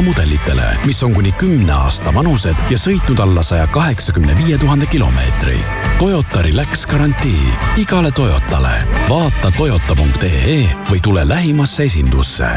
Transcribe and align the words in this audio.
Toyota 0.00 0.20
mudelitele, 0.20 0.78
mis 0.86 1.02
on 1.02 1.12
kuni 1.12 1.32
kümne 1.32 1.72
aasta 1.76 2.08
vanused 2.14 2.56
ja 2.72 2.78
sõitnud 2.80 3.20
alla 3.20 3.42
saja 3.44 3.66
kaheksakümne 3.68 4.32
viie 4.38 4.56
tuhande 4.58 4.86
kilomeetri. 4.88 5.58
Toyota 5.98 6.40
Relax 6.42 6.86
garantii 6.88 7.52
igale 7.76 8.08
Toyotale. 8.10 8.80
vaata 9.08 9.50
toyota.ee 9.58 10.72
või 10.88 11.00
tule 11.04 11.28
lähimasse 11.28 11.84
esindusse 11.84 12.48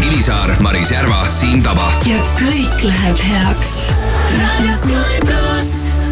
Kivisaar, 0.00 0.56
Maris 0.60 0.90
Järva, 0.90 1.26
Siim 1.30 1.62
Taba. 1.62 1.92
ja 2.06 2.18
kõik 2.40 2.82
läheb 2.82 3.18
heaks. 3.22 3.92
raadio 4.38 4.78
Sky 4.82 5.20
pluss. 5.26 5.75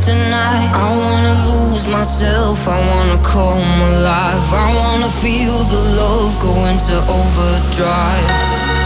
tonight. 0.00 0.70
I 0.72 0.88
wanna 0.96 1.34
lose 1.50 1.86
myself, 1.86 2.66
I 2.68 2.78
wanna 2.90 3.22
come 3.22 3.80
alive. 3.92 4.52
I 4.52 4.74
wanna 4.74 5.08
feel 5.08 5.58
the 5.64 5.82
love 6.00 6.32
go 6.40 6.54
into 6.72 6.96
overdrive. 7.18 8.79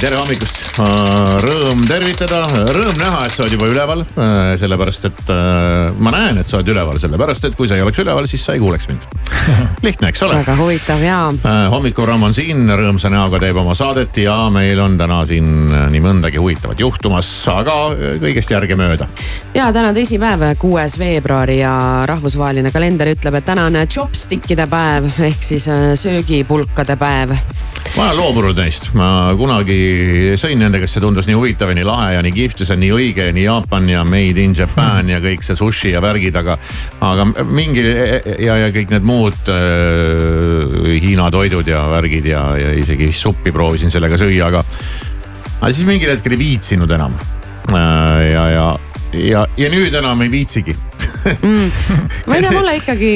Tere 0.00 0.16
hommikust. 0.16 0.78
Rõõm 1.44 1.82
tervitada, 1.88 2.40
rõõm 2.72 2.96
näha, 2.96 3.26
et 3.26 3.34
sa 3.36 3.44
oled 3.44 3.52
juba 3.56 3.68
üleval. 3.68 4.04
sellepärast, 4.60 5.04
et 5.10 5.32
äh, 5.34 5.90
ma 6.00 6.12
näen, 6.14 6.40
et 6.40 6.48
sa 6.48 6.58
oled 6.58 6.70
üleval, 6.72 6.96
sellepärast 7.00 7.44
et 7.50 7.56
kui 7.56 7.68
sa 7.68 7.76
ei 7.76 7.84
oleks 7.84 8.00
üleval, 8.00 8.28
siis 8.30 8.44
sa 8.44 8.54
ei 8.56 8.62
kuuleks 8.62 8.88
mind. 8.88 9.04
lihtne, 9.86 10.08
eks 10.08 10.22
ole. 10.24 10.38
väga 10.40 10.56
huvitav 10.56 11.02
ja 11.04 11.18
hommikuramm 11.72 12.28
on 12.28 12.36
siin, 12.36 12.64
rõõmsa 12.64 13.10
näoga 13.12 13.40
teeb 13.42 13.60
oma 13.60 13.74
saadet 13.76 14.16
ja 14.22 14.36
meil 14.52 14.80
on 14.80 14.96
täna 15.00 15.20
siin 15.28 15.50
äh, 15.68 15.86
nii 15.92 16.02
mõndagi 16.04 16.40
huvitavat 16.40 16.80
juhtumas, 16.80 17.28
aga 17.52 17.76
äh, 17.92 18.16
kõigest 18.22 18.54
järgemööda. 18.54 19.08
ja 19.54 19.68
täna 19.76 19.92
teisipäev, 19.96 20.46
kuues 20.60 20.96
veebruar 21.00 21.52
ja 21.52 21.74
rahvusvaheline 22.08 22.72
kalender 22.72 23.12
ütleb, 23.12 23.36
et 23.36 23.48
täna 23.52 23.68
on 23.68 23.76
chopstick'ide 23.84 24.68
päev 24.70 25.12
ehk 25.28 25.44
siis 25.44 25.68
äh, 25.68 25.90
söögipulkade 26.00 26.96
päev. 27.00 27.36
Ma 27.96 28.04
olen 28.06 28.18
loobunud 28.20 28.58
neist, 28.60 28.90
ma 28.94 29.32
kunagi 29.38 30.36
sõin 30.38 30.60
nendega, 30.62 30.86
sest 30.86 30.98
see 30.98 31.02
tundus 31.02 31.26
nii 31.26 31.36
huvitav 31.36 31.72
ja 31.72 31.76
nii 31.78 31.86
lahe 31.86 32.10
ja 32.14 32.20
nii 32.22 32.34
kihvt 32.34 32.62
ja 32.62 32.68
see 32.68 32.76
on 32.76 32.82
nii 32.84 32.90
õige 32.94 33.26
ja 33.26 33.34
nii 33.34 33.46
Jaapan 33.46 33.88
ja 33.90 34.04
made 34.06 34.44
in 34.44 34.54
Japan 34.56 35.10
ja 35.10 35.18
kõik 35.22 35.42
see 35.46 35.58
sushi 35.58 35.94
ja 35.94 36.02
värgid, 36.04 36.36
aga. 36.38 36.56
aga 37.06 37.26
mingi 37.48 37.82
ja, 37.82 38.58
ja 38.62 38.68
kõik 38.74 38.94
need 38.94 39.06
muud 39.06 39.50
äh, 39.50 40.92
Hiina 41.02 41.30
toidud 41.34 41.70
ja 41.70 41.82
värgid 41.90 42.30
ja, 42.30 42.44
ja 42.60 42.74
isegi 42.78 43.10
suppi 43.16 43.54
proovisin 43.54 43.90
sellega 43.90 44.18
süüa, 44.20 44.52
aga. 44.52 44.62
aga 45.58 45.72
siis 45.72 45.88
mingil 45.88 46.14
hetkel 46.14 46.36
ei 46.36 46.42
viitsinud 46.44 46.94
enam 46.94 47.16
äh,. 47.74 48.30
ja, 48.30 48.46
ja, 48.54 48.68
ja, 49.18 49.48
ja 49.58 49.72
nüüd 49.72 49.98
enam 49.98 50.22
ei 50.26 50.30
viitsigi 50.38 50.76
ma 52.26 52.36
ei 52.36 52.42
tea, 52.42 52.52
mulle 52.54 52.76
ikkagi 52.80 53.10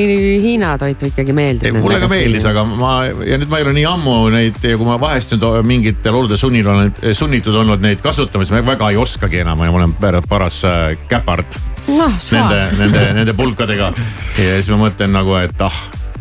Hiina 0.44 0.74
toitu 0.80 1.08
ikkagi 1.10 1.36
meeldib. 1.36 1.78
mulle 1.80 2.00
ka 2.02 2.10
meeldis, 2.12 2.46
aga 2.50 2.64
ma 2.68 2.94
ja 3.26 3.38
nüüd 3.40 3.50
ma 3.52 3.60
ei 3.60 3.66
ole 3.66 3.74
nii 3.78 3.86
ammu 3.88 4.16
neid 4.34 4.58
ja 4.62 4.78
kui 4.80 4.88
ma 4.88 4.98
vahest 5.00 5.36
nüüd 5.36 5.46
mingitel 5.68 6.18
olude 6.20 6.38
sunnil 6.40 6.68
olen 6.74 6.92
sunnitud 7.12 7.56
olnud 7.64 7.84
neid 7.84 8.02
kasutama, 8.04 8.44
siis 8.44 8.56
ma 8.56 8.64
väga 8.74 8.92
ei 8.92 9.00
oskagi 9.00 9.42
enam 9.44 9.64
ja 9.64 9.72
ma 9.74 9.84
olen 9.84 10.26
paras 10.28 10.62
äh, 10.68 10.94
käpard 11.10 11.58
noh, 11.88 12.16
nende 12.32 12.62
nende, 12.78 13.04
nende 13.20 13.36
pulkadega. 13.36 13.92
ja 14.38 14.56
siis 14.58 14.70
ma 14.72 14.84
mõtlen 14.86 15.14
nagu, 15.14 15.36
et 15.40 15.64
ah, 15.64 15.78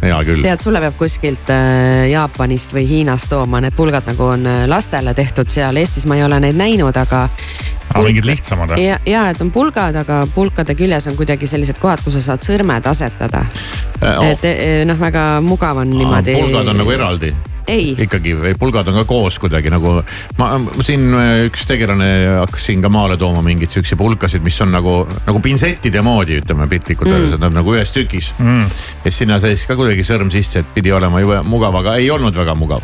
hea 0.07 0.19
küll. 0.27 0.43
tead, 0.45 0.63
sulle 0.63 0.81
peab 0.83 0.97
kuskilt 0.99 1.51
äh, 1.53 2.09
Jaapanist 2.11 2.75
või 2.75 2.85
Hiinast 2.89 3.29
tooma 3.31 3.61
need 3.63 3.75
pulgad 3.77 4.07
nagu 4.09 4.27
on 4.35 4.47
äh, 4.49 4.63
lastele 4.69 5.13
tehtud 5.17 5.51
seal, 5.51 5.79
Eestis 5.81 6.07
ma 6.09 6.17
ei 6.19 6.25
ole 6.25 6.39
neid 6.43 6.59
näinud, 6.59 6.97
aga. 6.97 7.23
aga 7.89 8.03
mingid 8.07 8.27
lihtsamad 8.27 8.75
või? 8.75 8.87
ja, 8.87 8.99
ja 9.09 9.27
et 9.31 9.41
on 9.43 9.53
pulgad, 9.53 9.97
aga 10.03 10.23
pulkade 10.35 10.75
küljes 10.79 11.07
on 11.11 11.17
kuidagi 11.19 11.49
sellised 11.49 11.79
kohad, 11.81 12.03
kus 12.03 12.19
sa 12.19 12.27
saad 12.31 12.45
sõrmed 12.45 12.89
asetada. 12.89 13.45
et 14.29 14.45
eh, 14.49 14.83
noh, 14.87 14.99
väga 14.99 15.41
mugav 15.45 15.83
on 15.83 15.89
niimoodi. 15.93 16.37
pulgad 16.41 16.73
on 16.73 16.83
nagu 16.83 16.95
eraldi 16.99 17.33
ikkagi 17.67 18.35
pulgad 18.59 18.87
on 18.91 18.99
ka 19.01 19.05
koos 19.07 19.39
kuidagi 19.39 19.71
nagu. 19.71 19.95
ma 20.37 20.49
siin 20.81 21.07
äh, 21.15 21.45
üks 21.47 21.67
tegelane 21.69 22.09
hakkas 22.41 22.67
siin 22.67 22.81
ka 22.83 22.91
maale 22.91 23.17
tooma 23.17 23.41
mingeid 23.45 23.71
siukseid 23.71 23.99
pulkasid, 23.99 24.43
mis 24.43 24.59
on 24.61 24.73
nagu, 24.73 25.03
nagu 25.27 25.43
pintsettide 25.43 26.01
moodi, 26.03 26.41
ütleme 26.43 26.67
piltlikult 26.71 27.13
Mm. 27.13 27.19
öeldes, 27.19 27.35
et 27.35 27.43
nad 27.43 27.53
nagu 27.53 27.73
ühes 27.75 27.93
tükis 27.93 28.33
mm.. 28.39 28.67
ja 29.05 29.11
sinna 29.11 29.39
sees 29.43 29.65
ka 29.69 29.77
kuidagi 29.77 30.05
sõrm 30.07 30.31
sisse, 30.33 30.63
et 30.63 30.73
pidi 30.75 30.91
olema 30.95 31.21
jube 31.23 31.41
mugav, 31.47 31.75
aga 31.81 31.97
ei 32.01 32.09
olnud 32.11 32.35
väga 32.35 32.55
mugav. 32.57 32.83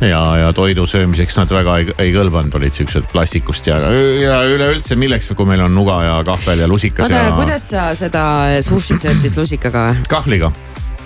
ja, 0.00 0.22
ja 0.40 0.52
toidu 0.56 0.86
söömiseks 0.86 1.36
nad 1.38 1.52
väga 1.52 1.76
ei, 1.78 1.92
ei 2.06 2.14
kõlbanud, 2.14 2.54
olid 2.58 2.74
siuksed 2.74 3.06
plastikust 3.12 3.66
ja, 3.70 3.78
ja 4.18 4.40
üleüldse 4.48 4.96
milleks, 4.98 5.30
kui 5.36 5.46
meil 5.46 5.62
on 5.62 5.74
nuga 5.74 6.00
ja 6.06 6.18
kahvel 6.26 6.64
ja 6.64 6.68
lusikas 6.70 7.06
oota 7.06 7.22
ja..., 7.22 7.36
kuidas 7.38 7.70
sa 7.70 7.88
seda 7.98 8.24
sushit 8.66 9.02
sööd 9.02 9.22
siis 9.22 9.38
lusikaga 9.38 9.90
või? 9.90 10.06
kahvliga. 10.10 10.52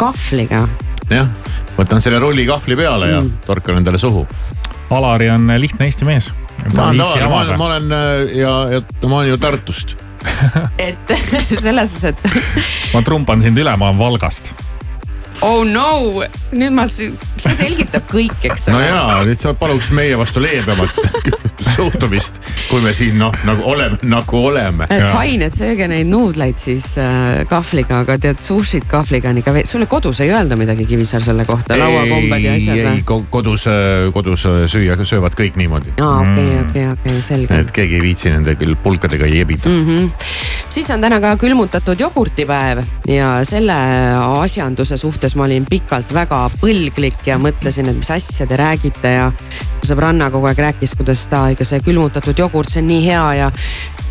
kahvliga? 0.00 0.66
Jah, 1.10 1.28
võtan 1.76 2.02
selle 2.04 2.20
rulli 2.22 2.46
kahvli 2.48 2.76
peale 2.78 3.12
ja 3.12 3.20
mm. 3.20 3.46
torkan 3.46 3.80
endale 3.82 3.98
suhu. 3.98 4.26
Alari 4.90 5.30
on 5.30 5.50
lihtne 5.58 5.88
Eesti 5.88 6.06
mees. 6.06 6.32
ma 6.74 6.88
olen 6.88 6.98
tavaline, 7.02 7.28
ma 7.28 7.40
olen, 7.40 7.58
ma 7.58 7.66
olen 7.66 8.34
ja, 8.34 8.52
ja 8.76 8.82
ma 9.08 9.20
olen 9.20 9.28
ju 9.28 9.38
Tartust 9.38 9.96
et 10.88 11.12
selles 11.46 11.98
suhtes, 12.00 12.04
et 12.04 12.94
ma 12.94 13.02
trumpan 13.06 13.42
sind 13.44 13.58
üle, 13.58 13.76
ma 13.76 13.90
olen 13.90 14.00
Valgast 14.00 14.52
oh 15.44 15.64
no, 15.68 16.22
nüüd 16.56 16.74
ma, 16.74 16.86
see 16.88 17.12
selgitab 17.56 18.06
kõik, 18.10 18.36
eks 18.48 18.68
ole. 18.70 18.78
no 18.78 18.84
jaa, 18.84 19.18
nüüd 19.28 19.40
sa 19.40 19.52
paluks 19.58 19.90
meie 19.96 20.16
vastu 20.18 20.42
leebemat 20.44 20.96
suhtumist, 21.74 22.40
kui 22.70 22.80
me 22.84 22.92
siin 22.96 23.18
noh, 23.20 23.34
nagu 23.48 23.64
oleme, 23.68 23.98
nagu 24.08 24.40
oleme. 24.48 24.88
Fine, 24.88 25.50
et 25.50 25.56
sööge 25.56 25.88
neid 25.90 26.08
nuudleid 26.10 26.58
siis 26.60 26.88
äh, 27.02 27.42
kahvliga, 27.50 28.02
aga 28.04 28.18
tead 28.22 28.40
sushit 28.44 28.86
kahvliga 28.90 29.32
on 29.32 29.40
ikka, 29.42 29.54
sulle 29.68 29.88
kodus 29.90 30.22
ei 30.24 30.32
öelda 30.32 30.58
midagi 30.58 30.86
Kivisaar 30.88 31.24
selle 31.26 31.46
kohta, 31.48 31.76
lauakombed 31.80 32.44
ja 32.44 32.56
asjad 32.56 32.82
või? 32.82 32.94
ei, 33.00 33.04
kodus, 33.32 33.66
äh, 33.72 34.08
kodus 34.14 34.46
äh, 34.48 34.62
süüa, 34.70 34.98
söövad 35.02 35.36
kõik 35.38 35.58
niimoodi. 35.60 35.96
aa, 36.00 36.22
okei, 36.22 36.46
mm. 36.46 36.70
okei, 36.70 36.88
okei, 36.94 37.20
selge. 37.24 37.60
et 37.66 37.74
keegi 37.76 38.00
ei 38.00 38.04
viitsi 38.04 38.32
nende 38.32 38.56
küll 38.60 38.76
pulkadega 38.82 39.28
jebida 39.30 39.68
mm. 39.68 39.84
-hmm. 39.86 40.65
Siis 40.76 40.90
on 40.92 41.00
täna 41.00 41.16
ka 41.24 41.30
külmutatud 41.40 42.00
jogurtipäev 42.00 42.82
ja 43.08 43.30
selle 43.48 43.76
asjanduse 44.42 44.98
suhtes 45.00 45.32
ma 45.38 45.46
olin 45.46 45.64
pikalt 45.64 46.10
väga 46.12 46.42
põlglik 46.60 47.22
ja 47.24 47.38
mõtlesin, 47.40 47.88
et 47.88 47.96
mis 47.96 48.10
asja 48.12 48.44
te 48.48 48.58
räägite 48.60 49.12
ja 49.14 49.30
sõbranna 49.86 50.28
kogu 50.34 50.50
aeg 50.50 50.60
rääkis, 50.66 50.92
kuidas 50.98 51.24
ta 51.32 51.46
ikka 51.54 51.64
see 51.64 51.80
külmutatud 51.86 52.36
jogurt, 52.44 52.68
see 52.68 52.84
on 52.84 52.90
nii 52.92 53.04
hea 53.06 53.24
ja 53.38 53.50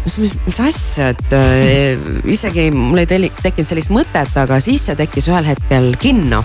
mis, 0.08 0.18
mis, 0.24 0.38
mis 0.48 0.62
asja, 0.66 1.12
et 1.14 1.36
äh, 1.38 2.08
isegi 2.34 2.72
mul 2.74 3.04
ei 3.04 3.12
tekkinud 3.14 3.70
sellist 3.70 3.94
mõtet, 3.94 4.34
aga 4.34 4.58
siis 4.64 4.90
see 4.90 4.98
tekkis 4.98 5.30
ühel 5.30 5.46
hetkel 5.54 5.94
kinno 6.02 6.42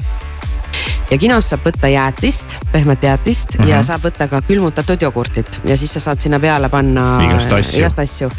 ja 1.10 1.18
kinos 1.18 1.48
saab 1.50 1.64
võtta 1.66 1.88
jäätist, 1.90 2.56
pehmet 2.72 3.02
jäätist 3.02 3.58
mm 3.58 3.64
-hmm. 3.64 3.68
ja 3.68 3.76
mhm. 3.76 3.86
saab 3.86 4.04
võtta 4.04 4.28
ka 4.28 4.42
külmutatud 4.46 5.02
jogurtit 5.02 5.60
ja 5.64 5.76
siis 5.76 5.92
sa 5.92 6.00
saad 6.00 6.20
sinna 6.20 6.40
peale 6.40 6.68
panna 6.68 7.06
igast 7.24 7.52
asju, 7.52 7.78
igast 7.78 7.98
asju. 7.98 8.30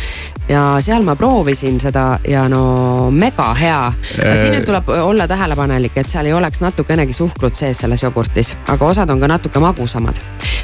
ja 0.49 0.77
seal 0.81 1.03
ma 1.03 1.15
proovisin 1.15 1.79
seda 1.79 2.19
ja 2.27 2.47
no 2.49 3.11
mega 3.11 3.53
hea. 3.53 3.93
aga 4.21 4.35
siin 4.35 4.53
nüüd 4.53 4.65
tuleb 4.65 4.89
olla 4.89 5.27
tähelepanelik, 5.27 5.97
et 5.97 6.09
seal 6.09 6.25
ei 6.25 6.33
oleks 6.33 6.61
natukenegi 6.61 7.13
suhkrut 7.13 7.55
sees 7.55 7.77
selles 7.77 8.03
jogurtis, 8.03 8.57
aga 8.67 8.85
osad 8.85 9.09
on 9.09 9.19
ka 9.19 9.27
natuke 9.27 9.59
magusamad. 9.59 10.15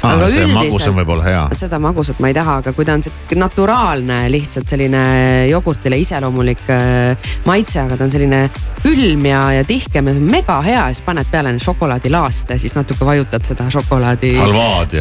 Ah, 0.02 0.28
see 0.30 0.46
magusam 0.46 0.94
võib 0.94 1.08
olla 1.08 1.24
hea. 1.24 1.48
seda 1.52 1.78
magusat 1.78 2.20
ma 2.20 2.28
ei 2.28 2.34
taha, 2.34 2.58
aga 2.62 2.72
kui 2.72 2.84
ta 2.84 2.94
on 2.94 3.02
naturaalne, 3.36 4.30
lihtsalt 4.30 4.68
selline 4.68 5.46
jogurtile 5.50 5.98
iseloomulik 5.98 6.70
äh, 6.70 7.30
maitse, 7.44 7.80
aga 7.80 7.96
ta 7.96 8.04
on 8.04 8.10
selline 8.10 8.50
külm 8.82 9.26
ja, 9.26 9.42
ja 9.58 9.64
tihkem 9.64 10.06
ja 10.06 10.14
see 10.14 10.22
on 10.22 10.30
mega 10.30 10.60
hea 10.62 10.78
ja 10.78 10.94
siis 10.94 11.04
paned 11.06 11.26
peale 11.30 11.50
šokolaadilaaste, 11.62 12.58
siis 12.58 12.74
natuke 12.74 13.06
vajutad 13.06 13.44
seda 13.44 13.70
šokolaadi. 13.70 14.34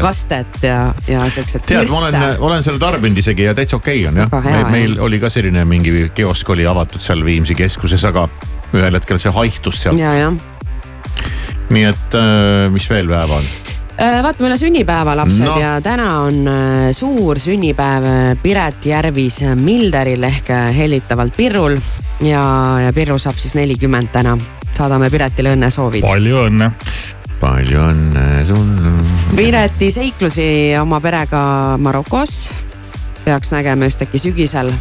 kastet 0.01 0.61
ja, 0.61 0.93
ja 1.07 1.29
siuksed. 1.29 1.65
tead, 1.65 1.89
ma 1.89 1.97
olen, 1.97 2.35
olen 2.39 2.63
selle 2.63 2.79
tarbinud 2.79 3.17
isegi 3.17 3.43
ja 3.43 3.55
täitsa 3.55 3.77
okei 3.77 4.05
okay 4.07 4.09
on 4.09 4.17
jah. 4.17 4.43
meil, 4.43 4.65
meil 4.71 4.99
oli 4.99 5.19
ka 5.19 5.29
selline 5.29 5.65
mingi 5.65 6.11
kiosk 6.13 6.49
oli 6.49 6.67
avatud 6.67 7.01
seal 7.01 7.25
Viimsi 7.25 7.55
keskuses, 7.55 8.05
aga 8.05 8.27
ühel 8.73 8.99
hetkel 8.99 9.19
see 9.21 9.31
haihtus 9.33 9.83
sealt. 9.83 10.01
nii 11.69 11.83
et 11.83 12.15
äh, 12.15 12.67
mis 12.71 12.89
veel 12.89 13.09
päeva 13.11 13.41
on? 13.41 13.47
Äh, 13.97 14.19
vaatame 14.23 14.51
üle 14.51 14.57
sünnipäeva 14.61 15.15
lapsed 15.17 15.45
no. 15.45 15.55
ja 15.59 15.77
täna 15.83 16.09
on 16.27 16.43
äh, 16.47 16.89
suur 16.95 17.39
sünnipäev 17.41 18.37
Piret 18.43 18.85
Järvis 18.85 19.41
Milderil 19.55 20.23
ehk 20.23 20.53
hellitavalt 20.77 21.35
Pirrul. 21.37 21.79
ja, 22.21 22.43
ja 22.85 22.93
Pirru 22.93 23.17
saab 23.17 23.39
siis 23.41 23.57
nelikümmend 23.57 24.13
täna 24.13 24.37
saadame 24.77 25.09
Piretile 25.13 25.55
õnnesoovid. 25.55 26.05
palju 26.05 26.43
õnne. 26.47 26.71
palju 27.41 27.81
õnne 27.91 28.27
sulle. 28.47 28.93
Pireti 29.35 29.91
seiklusi 29.93 30.47
oma 30.81 31.01
perega 31.01 31.41
Marokos 31.81 32.37
peaks 33.25 33.51
nägema 33.53 33.89
just 33.89 34.01
äkki 34.05 34.21
sügisel 34.21 34.71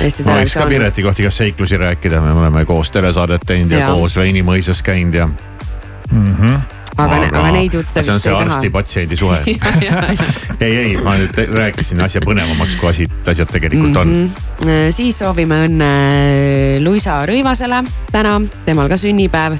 Eesti 0.00 0.24
ma 0.26 0.38
võiks 0.40 0.54
ka 0.56 0.68
Pireti 0.68 1.04
kohta 1.04 1.24
igast 1.24 1.42
seiklusi 1.42 1.80
rääkida, 1.80 2.20
me 2.20 2.32
oleme 2.36 2.64
koos 2.68 2.92
telesaadet 2.94 3.44
teinud 3.48 3.72
ja, 3.72 3.84
ja 3.86 3.92
koos 3.92 4.16
Veinimõisas 4.20 4.82
käinud 4.84 5.20
ja 5.22 5.28
mm. 5.28 6.34
-hmm 6.34 6.75
aga, 6.96 7.16
aga, 7.16 7.28
aga 7.40 7.50
neid 7.54 7.74
jutte 7.76 8.02
vist 8.02 8.10
ei 8.10 8.16
taha. 8.16 8.20
see 8.20 8.32
on 8.32 8.40
see 8.40 8.46
arsti-patsiendi 8.46 9.18
suhe 9.18 9.38
ei, 10.66 10.76
ei, 10.76 10.94
ma 11.04 11.16
nüüd 11.20 11.36
rääkisin 11.52 12.00
asja 12.04 12.22
põnevamaks, 12.24 12.76
kui 12.80 12.90
asi, 12.90 13.08
asjad 13.26 13.52
tegelikult 13.52 13.92
mm 13.92 13.96
-hmm. 13.96 14.30
on. 14.64 14.70
Äh, 14.70 14.88
siis 14.94 15.18
soovime 15.18 15.60
õnne 15.66 15.90
Luisa 16.84 17.18
Rõivasele 17.28 17.82
täna, 18.12 18.40
temal 18.64 18.88
ka 18.88 18.96
sünnipäev. 19.00 19.58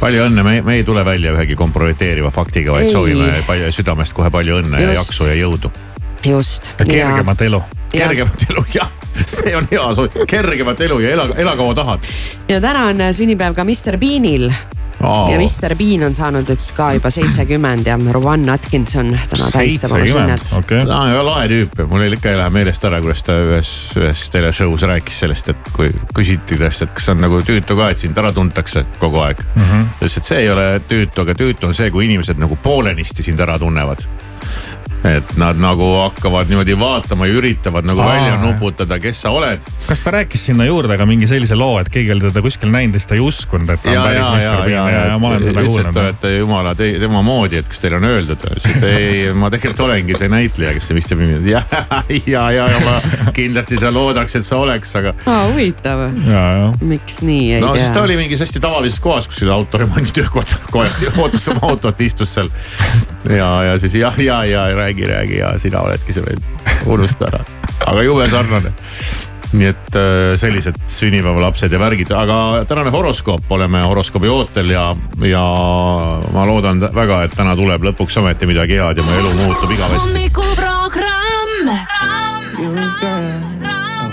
palju 0.00 0.26
õnne, 0.26 0.42
me, 0.42 0.60
me 0.62 0.74
ei 0.80 0.84
tule 0.84 1.04
välja 1.04 1.32
ühegi 1.32 1.56
kompromiteeriva 1.56 2.30
faktiga, 2.30 2.72
vaid 2.72 2.90
ei. 2.90 2.92
soovime 2.92 3.42
palju, 3.46 3.72
südamest 3.72 4.12
kohe 4.12 4.30
palju 4.30 4.60
õnne 4.62 4.80
Just. 4.80 4.88
ja 4.88 4.98
jaksu 5.00 5.30
ja 5.30 5.34
jõudu. 5.34 5.72
just. 6.24 6.74
kergemat 6.84 7.40
elu. 7.40 7.62
kergemat 7.92 8.50
elu, 8.50 8.66
jah 8.78 8.90
see 9.26 9.56
on 9.56 9.68
hea 9.70 9.94
soov, 9.94 10.24
kergemat 10.26 10.80
elu 10.80 10.98
ja 11.00 11.10
ela, 11.10 11.28
ela 11.36 11.56
kaua 11.56 11.74
tahad. 11.74 12.00
ja 12.48 12.60
täna 12.60 12.88
on 12.90 13.02
sünnipäev 13.14 13.54
ka 13.54 13.64
Mr 13.64 13.98
Beanil 13.98 14.50
oh.. 15.00 15.30
ja 15.32 15.38
Mr 15.38 15.76
Bean 15.78 16.06
on 16.06 16.14
saanud 16.14 16.48
nüüd 16.48 16.64
ka 16.76 16.90
juba 16.96 17.10
seitsekümmend 17.14 17.86
ja 17.88 17.98
Rowan 18.12 18.48
Atkinson 18.52 19.12
täna 19.30 19.50
tähistab 19.52 19.94
oma 19.94 20.06
sünnet 20.08 20.54
okay.. 20.58 20.84
ta 20.86 21.00
on 21.00 21.12
väga 21.12 21.24
lahe 21.28 21.46
tüüp 21.52 21.78
ja 21.78 21.86
mul 21.90 22.18
ikka 22.18 22.32
ei 22.32 22.40
lähe 22.40 22.54
meelest 22.54 22.84
ära, 22.88 23.00
kuidas 23.04 23.24
ta 23.26 23.38
ühes, 23.44 23.70
ühes 24.00 24.26
teleshow's 24.34 24.86
rääkis 24.88 25.22
sellest, 25.24 25.52
et 25.54 25.72
kui 25.76 25.90
küsiti 26.16 26.58
tast, 26.60 26.86
et 26.86 26.92
kas 26.96 27.08
on 27.14 27.22
nagu 27.24 27.40
tüütu 27.44 27.78
ka, 27.78 27.90
et 27.94 28.02
sind 28.02 28.18
ära 28.20 28.32
tuntakse 28.34 28.84
kogu 28.98 29.22
aeg. 29.24 29.40
Mm. 29.54 29.62
-hmm. 29.62 29.88
ta 29.98 30.04
ütles, 30.04 30.18
et 30.20 30.30
see 30.32 30.44
ei 30.44 30.50
ole 30.52 30.68
tüütu, 30.88 31.24
aga 31.24 31.38
tüütu 31.38 31.70
on 31.70 31.74
see, 31.74 31.90
kui 31.90 32.06
inimesed 32.08 32.40
nagu 32.40 32.58
poolenisti 32.62 33.22
sind 33.26 33.40
ära 33.40 33.58
tunnevad 33.58 34.04
et 35.04 35.36
nad 35.36 35.58
nagu 35.60 35.84
hakkavad 35.98 36.48
niimoodi 36.48 36.76
vaatama 36.80 37.26
ja 37.28 37.36
üritavad 37.36 37.84
nagu 37.84 38.00
Aa. 38.00 38.08
välja 38.08 38.36
nuputada, 38.40 38.96
kes 38.98 39.20
sa 39.22 39.30
oled. 39.36 39.60
kas 39.86 40.00
ta 40.00 40.10
rääkis 40.14 40.46
sinna 40.48 40.64
juurde 40.64 40.96
ka 40.96 41.06
mingi 41.06 41.28
sellise 41.28 41.56
loo, 41.60 41.76
et 41.80 41.90
keegi 41.92 42.12
oli 42.14 42.24
teda 42.24 42.42
kuskil 42.42 42.72
näinud 42.72 42.96
ja 42.96 43.02
siis 43.02 43.10
ta 43.10 43.18
ei 43.18 43.20
uskunud, 43.20 43.68
et 43.74 43.82
ta 43.82 43.90
on 43.90 43.96
ja, 43.96 44.04
päris 44.06 44.28
Mr 44.28 44.62
Bean 44.64 44.70
ja, 44.72 44.84
ja, 44.90 45.02
ja 45.10 45.18
ma 45.20 45.28
olen 45.28 45.44
seda 45.44 45.64
kuulnud. 45.66 45.92
Te 45.92 46.00
olete 46.00 46.32
jumala 46.38 46.74
te, 46.78 46.88
tema 47.02 47.22
moodi, 47.26 47.60
et 47.60 47.68
kas 47.68 47.84
teile 47.84 48.00
on 48.00 48.08
öeldud, 48.08 48.40
ta 48.40 48.52
ütles, 48.54 48.70
et 48.72 48.86
ei, 48.88 49.18
ma 49.36 49.50
tegelikult 49.52 49.84
olengi 49.88 50.16
see 50.18 50.30
näitleja, 50.32 50.72
kes 50.78 50.88
see 50.88 50.96
Mr 50.96 51.20
Bean 51.20 51.36
on. 51.36 51.48
ja, 51.52 51.62
ja, 52.34 52.46
ja, 52.56 52.68
ja 52.72 52.80
ma 52.86 53.28
kindlasti 53.36 53.80
sa 53.80 53.92
loodaks, 53.92 54.38
et 54.40 54.48
sa 54.48 54.62
oleks, 54.64 54.96
aga. 55.02 55.12
huvitav. 55.50 56.06
miks 56.80 57.20
nii 57.26 57.58
ei 57.58 57.60
no, 57.60 57.74
tea? 57.74 57.76
no 57.76 57.76
siis 57.76 57.92
ta 57.92 58.06
oli 58.08 58.16
mingis 58.20 58.40
hästi 58.40 58.64
tavalises 58.64 59.04
kohas, 59.04 59.28
kuskil 59.28 59.52
autoremondi 59.52 60.16
töökojas 60.16 61.04
ootas 61.12 61.48
oma 61.52 61.74
autot, 61.74 62.00
istus 62.00 62.32
seal. 62.38 62.48
ja, 63.28 63.50
ja 63.68 63.78
siis 63.78 64.00
ja, 64.00 64.12
ja, 64.18 64.40
ja 64.48 64.66
räägib 64.72 64.93
räägi, 64.94 65.06
räägi 65.06 65.38
ja 65.38 65.58
sina 65.58 65.80
oledki 65.80 66.12
see 66.12 66.24
vend, 66.24 66.42
unusta 66.86 67.26
ära. 67.26 67.44
aga 67.86 68.02
jube 68.02 68.28
sarnane. 68.28 68.72
nii 69.54 69.68
et 69.70 69.96
äh, 69.96 70.34
sellised 70.36 70.74
sünnipäevalapsed 70.90 71.72
ja 71.72 71.78
värgid, 71.78 72.10
aga 72.10 72.64
tänane 72.66 72.90
horoskoop, 72.90 73.44
oleme 73.50 73.80
horoskoobi 73.86 74.28
ootel 74.28 74.70
ja, 74.70 74.96
ja 75.22 75.44
ma 76.34 76.46
loodan 76.46 76.80
väga, 76.94 77.22
et 77.22 77.36
täna 77.36 77.54
tuleb 77.56 77.82
lõpuks 77.86 78.18
ometi 78.18 78.46
midagi 78.50 78.80
head 78.80 78.98
ja 78.98 79.04
mu 79.06 79.14
elu 79.18 79.30
muutub 79.44 79.70
igavesti. 79.70 80.10
hommikuprogramm. 80.10 81.70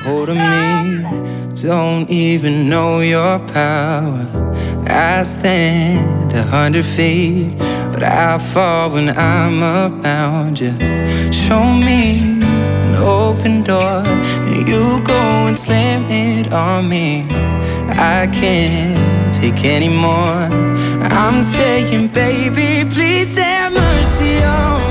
Hold 0.03 0.29
of 0.29 0.35
me, 0.35 1.03
don't 1.53 2.09
even 2.09 2.69
know 2.69 3.01
your 3.01 3.39
power. 3.53 4.25
I 4.89 5.23
stand 5.23 6.33
a 6.33 6.43
hundred 6.43 6.85
feet. 6.85 7.80
But 8.01 8.13
I 8.13 8.37
fall 8.39 8.89
when 8.89 9.15
I'm 9.15 9.61
around 9.61 10.59
you. 10.59 10.71
Show 11.31 11.63
me 11.71 12.41
an 12.41 12.95
open 12.95 13.61
door, 13.61 14.01
then 14.01 14.65
you 14.65 14.99
go 15.03 15.21
and 15.47 15.55
slam 15.55 16.09
it 16.09 16.51
on 16.51 16.89
me. 16.89 17.27
I 17.89 18.27
can't 18.33 19.31
take 19.31 19.63
anymore. 19.63 20.49
I'm 21.13 21.43
saying, 21.43 22.07
baby, 22.07 22.89
please 22.89 23.37
have 23.37 23.71
mercy 23.71 24.41
on 24.41 24.81
me. 24.81 24.90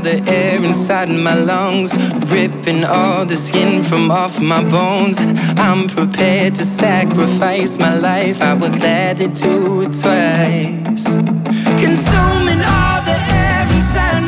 the 0.00 0.22
air 0.26 0.56
inside 0.64 1.08
my 1.08 1.34
lungs, 1.34 1.92
ripping 2.30 2.84
all 2.84 3.24
the 3.26 3.36
skin 3.36 3.82
from 3.82 4.10
off 4.10 4.40
my 4.40 4.62
bones. 4.62 5.18
I'm 5.56 5.88
prepared 5.88 6.54
to 6.56 6.64
sacrifice 6.64 7.78
my 7.78 7.94
life. 7.94 8.40
I 8.40 8.54
would 8.54 8.76
gladly 8.76 9.28
do 9.28 9.82
it 9.82 9.92
twice. 10.00 11.16
Consuming 11.84 12.62
all 12.74 13.00
the 13.08 13.18
air 13.42 13.66
inside 13.74 14.19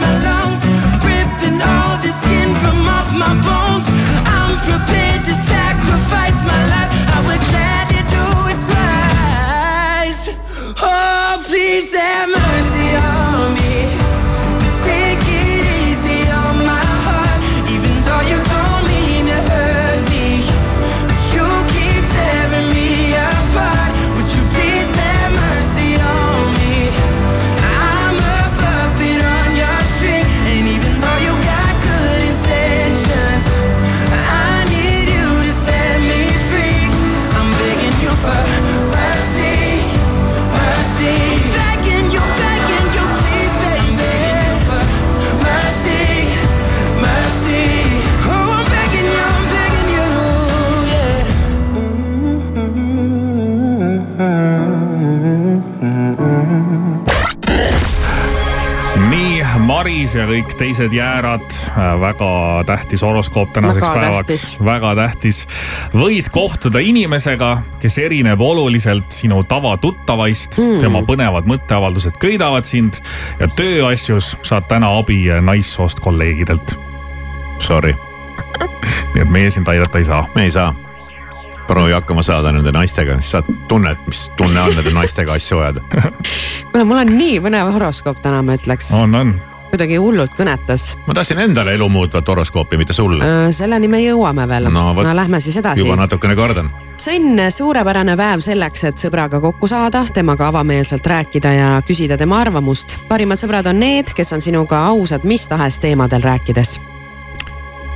kõik 60.33 60.55
teised 60.57 60.93
jäärad, 60.97 61.45
väga 62.01 62.29
tähtis 62.67 63.03
horoskoop 63.03 63.53
tänaseks 63.53 63.87
Väga 63.87 64.01
päevaks, 64.01 64.27
tähtis. 64.27 64.65
väga 64.65 64.95
tähtis. 64.95 65.41
võid 65.95 66.31
kohtuda 66.33 66.79
inimesega, 66.79 67.51
kes 67.81 67.99
erineb 67.99 68.41
oluliselt 68.41 69.13
sinu 69.13 69.43
tavatuttavaist 69.45 70.57
hmm. 70.57 70.81
tema 70.81 71.03
põnevad 71.05 71.49
mõtteavaldused 71.51 72.17
köidavad 72.23 72.65
sind 72.65 73.03
ja 73.41 73.49
tööasjus 73.57 74.37
saad 74.43 74.71
täna 74.71 74.95
abi 74.99 75.27
naissoost 75.41 76.01
kolleegidelt. 76.01 76.77
Sorry, 77.61 77.93
nii 79.15 79.27
et 79.27 79.31
meie 79.31 79.53
sind 79.53 79.69
aidata 79.69 80.01
ei 80.01 80.09
saa. 80.09 80.25
me 80.35 80.49
ei 80.49 80.51
saa. 80.51 80.73
proovi 81.67 81.93
hakkama 81.93 82.23
saada 82.23 82.53
nende 82.53 82.73
naistega, 82.73 83.21
siis 83.21 83.37
saad 83.37 83.55
tunnet, 83.69 83.99
mis 84.07 84.31
tunne 84.37 84.61
on 84.61 84.75
nende 84.77 84.91
naistega 84.97 85.37
asju 85.37 85.59
ajada. 85.59 85.81
kuule, 86.73 86.85
mul 86.85 87.05
on 87.05 87.17
nii 87.19 87.41
põnev 87.41 87.73
horoskoop 87.77 88.23
täna, 88.23 88.43
ma 88.43 88.57
ütleks. 88.57 88.95
on, 88.97 89.15
on 89.15 89.41
kuidagi 89.73 89.97
hullult 89.97 90.35
kõnetas. 90.37 90.91
ma 91.07 91.15
tahtsin 91.17 91.41
endale 91.47 91.73
elu 91.79 91.89
muutvat 91.89 92.29
horoskoopi, 92.29 92.77
mitte 92.77 92.93
sulle. 92.93 93.25
selleni 93.57 93.89
me 93.89 94.03
jõuame 94.03 94.45
veel. 94.49 94.69
No 94.69 94.93
no 94.93 95.17
lähme 95.17 95.41
siis 95.41 95.57
edasi 95.57 95.81
juba. 95.81 95.97
natukene 95.97 96.37
kardan. 96.37 96.71
see 97.01 97.17
on 97.17 97.41
suurepärane 97.51 98.17
päev 98.17 98.45
selleks, 98.45 98.85
et 98.85 99.01
sõbraga 99.01 99.41
kokku 99.41 99.67
saada, 99.67 100.05
temaga 100.15 100.51
avameelselt 100.53 101.07
rääkida 101.07 101.53
ja 101.57 101.75
küsida 101.89 102.19
tema 102.21 102.43
arvamust. 102.45 102.99
parimad 103.09 103.41
sõbrad 103.41 103.69
on 103.73 103.81
need, 103.81 104.13
kes 104.13 104.33
on 104.33 104.41
sinuga 104.45 104.85
ausad 104.93 105.25
mis 105.25 105.49
tahes 105.49 105.79
teemadel 105.81 106.21
rääkides. 106.23 106.81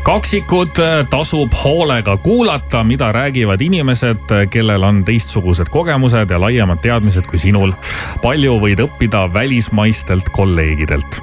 kaksikud 0.03 0.81
äh, 0.81 1.05
tasub 1.11 1.53
hoolega 1.65 2.17
kuulata, 2.17 2.85
mida 2.85 3.13
räägivad 3.13 3.61
inimesed, 3.61 4.33
kellel 4.51 4.83
on 4.83 5.05
teistsugused 5.05 5.69
kogemused 5.71 6.31
ja 6.31 6.41
laiemad 6.41 6.81
teadmised 6.81 7.29
kui 7.29 7.39
sinul. 7.39 7.77
palju 8.23 8.57
võid 8.65 8.81
õppida 8.89 9.27
välismaistelt 9.33 10.33
kolleegidelt. 10.33 11.21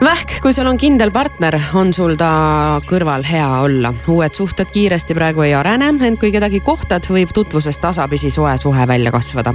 Vähk, 0.00 0.42
kui 0.44 0.52
sul 0.52 0.68
on 0.68 0.76
kindel 0.76 1.08
partner, 1.10 1.56
on 1.74 1.88
sul 1.96 2.18
ta 2.20 2.82
kõrval 2.84 3.24
hea 3.24 3.46
olla. 3.64 3.94
uued 4.08 4.36
suhted 4.36 4.68
kiiresti 4.72 5.16
praegu 5.16 5.46
ei 5.46 5.54
arene, 5.56 5.88
ent 5.88 6.20
kui 6.20 6.32
kedagi 6.32 6.60
kohtad, 6.60 7.08
võib 7.08 7.32
tutvusest 7.32 7.80
tasapisi 7.80 8.30
soe 8.30 8.58
suhe 8.60 8.86
välja 8.86 9.10
kasvada. 9.10 9.54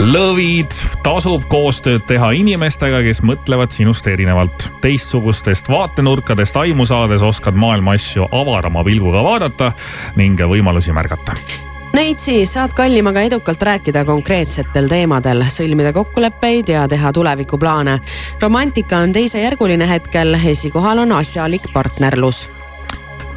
lõvid, 0.00 0.72
tasub 1.02 1.44
koostööd 1.48 2.06
teha 2.08 2.32
inimestega, 2.32 3.02
kes 3.02 3.20
mõtlevad 3.22 3.70
sinust 3.70 4.06
erinevalt. 4.06 4.70
teistsugustest 4.80 5.68
vaatenurkadest 5.68 6.56
aimu 6.56 6.86
saades 6.86 7.22
oskad 7.22 7.54
maailma 7.54 7.92
asju 7.92 8.28
avarama 8.32 8.84
pilguga 8.84 9.22
vaadata 9.22 9.72
ning 10.16 10.40
võimalusi 10.40 10.92
märgata 10.92 11.36
Neitsi 11.92 12.46
saad 12.46 12.70
kallimaga 12.74 13.20
edukalt 13.20 13.62
rääkida 13.62 14.04
konkreetsetel 14.04 14.86
teemadel, 14.88 15.42
sõlmida 15.50 15.90
kokkuleppeid 15.92 16.68
ja 16.70 16.86
teha 16.88 17.12
tulevikuplaane. 17.12 17.98
romantika 18.40 18.98
on 18.98 19.12
teisejärguline 19.12 19.88
hetkel, 19.88 20.34
esikohal 20.34 20.98
on 20.98 21.12
asjalik 21.12 21.66
partnerlus 21.72 22.48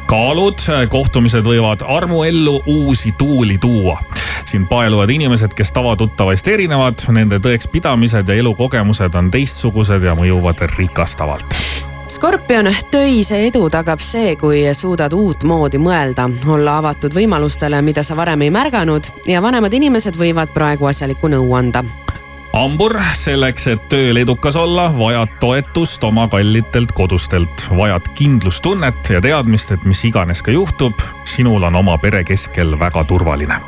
kaalud, 0.06 0.60
kohtumised 0.88 1.46
võivad 1.46 1.82
armuellu 1.88 2.62
uusi 2.66 3.14
tuuli 3.18 3.58
tuua. 3.58 3.98
siin 4.44 4.66
paeluvad 4.66 5.10
inimesed, 5.10 5.54
kes 5.56 5.72
tavatuttavaist 5.72 6.48
erinevad, 6.48 7.00
nende 7.08 7.38
tõekspidamised 7.38 8.28
ja 8.28 8.34
elukogemused 8.34 9.14
on 9.14 9.30
teistsugused 9.30 10.02
ja 10.02 10.14
mõjuvad 10.14 10.60
rikastavalt. 10.76 11.56
skorpion, 12.14 12.68
töise 12.90 13.38
edu 13.48 13.66
tagab 13.72 14.02
see, 14.02 14.34
kui 14.38 14.62
suudad 14.76 15.12
uutmoodi 15.16 15.80
mõelda, 15.82 16.28
olla 16.46 16.78
avatud 16.82 17.14
võimalustele, 17.14 17.80
mida 17.82 18.04
sa 18.06 18.16
varem 18.16 18.44
ei 18.46 18.52
märganud 18.54 19.08
ja 19.26 19.42
vanemad 19.42 19.74
inimesed 19.74 20.16
võivad 20.18 20.52
praegu 20.54 20.86
asjalikku 20.90 21.30
nõu 21.32 21.52
anda. 21.58 21.84
hambur, 22.54 22.94
selleks, 23.18 23.66
et 23.66 23.88
tööl 23.90 24.16
edukas 24.22 24.56
olla, 24.56 24.86
vajad 24.98 25.38
toetust 25.40 26.04
oma 26.04 26.28
kallitelt 26.28 26.92
kodustelt, 26.94 27.66
vajad 27.76 28.06
kindlustunnet 28.14 29.10
ja 29.10 29.20
teadmist, 29.20 29.74
et 29.74 29.84
mis 29.84 30.04
iganes 30.04 30.42
ka 30.42 30.54
juhtub, 30.54 30.94
sinul 31.24 31.62
on 31.62 31.82
oma 31.82 31.98
pere 31.98 32.24
keskel 32.24 32.78
väga 32.78 33.04
turvaline 33.04 33.58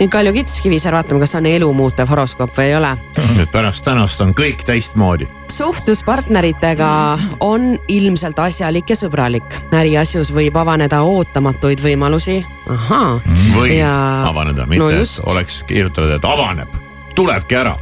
nüüd 0.00 0.10
Kalju 0.10 0.32
Kits 0.32 0.60
Kivisäär, 0.60 0.94
vaatame, 0.94 1.20
kas 1.20 1.34
on 1.34 1.46
elumuutev 1.46 2.08
horoskoop 2.10 2.56
või 2.56 2.70
ei 2.72 2.76
ole 2.76 2.96
nüüd 3.34 3.50
pärast 3.50 3.84
tänast 3.84 4.20
on 4.20 4.32
kõik 4.34 4.62
teistmoodi. 4.66 5.28
suhtlus 5.50 6.02
partneritega 6.02 7.18
on 7.40 7.76
ilmselt 7.88 8.38
asjalik 8.38 8.90
ja 8.90 8.96
sõbralik. 8.96 9.56
äriasjus 9.72 10.32
võib 10.34 10.56
avaneda 10.56 11.02
ootamatuid 11.02 11.82
võimalusi. 11.82 12.44
ahaa. 12.70 13.20
või 13.56 13.78
Ja- 13.78 14.28
avaneda, 14.28 14.66
mitte 14.66 14.84
no 14.84 14.90
just. 14.90 15.18
et 15.18 15.24
oleks 15.26 15.62
kirjutatud, 15.62 16.10
et 16.10 16.24
avaneb, 16.24 16.68
tulebki 17.14 17.56
ära. 17.56 17.76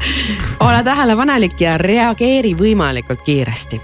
ole 0.60 0.84
tähelepanelik 0.84 1.60
ja 1.60 1.78
reageeri 1.78 2.54
võimalikult 2.54 3.22
kiiresti. 3.24 3.80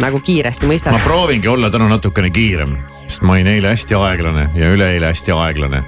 nagu 0.00 0.20
kiiresti 0.20 0.66
ma 0.66 0.72
mõistad. 0.72 1.02
proovingi 1.04 1.48
olla 1.48 1.70
täna 1.70 1.88
natukene 1.88 2.30
kiirem, 2.30 2.76
sest 3.08 3.22
ma 3.22 3.32
olin 3.32 3.46
eile 3.46 3.68
hästi 3.68 3.94
aeglane 3.94 4.48
ja 4.54 4.72
üleeile 4.72 5.06
hästi 5.06 5.32
aeglane. 5.32 5.84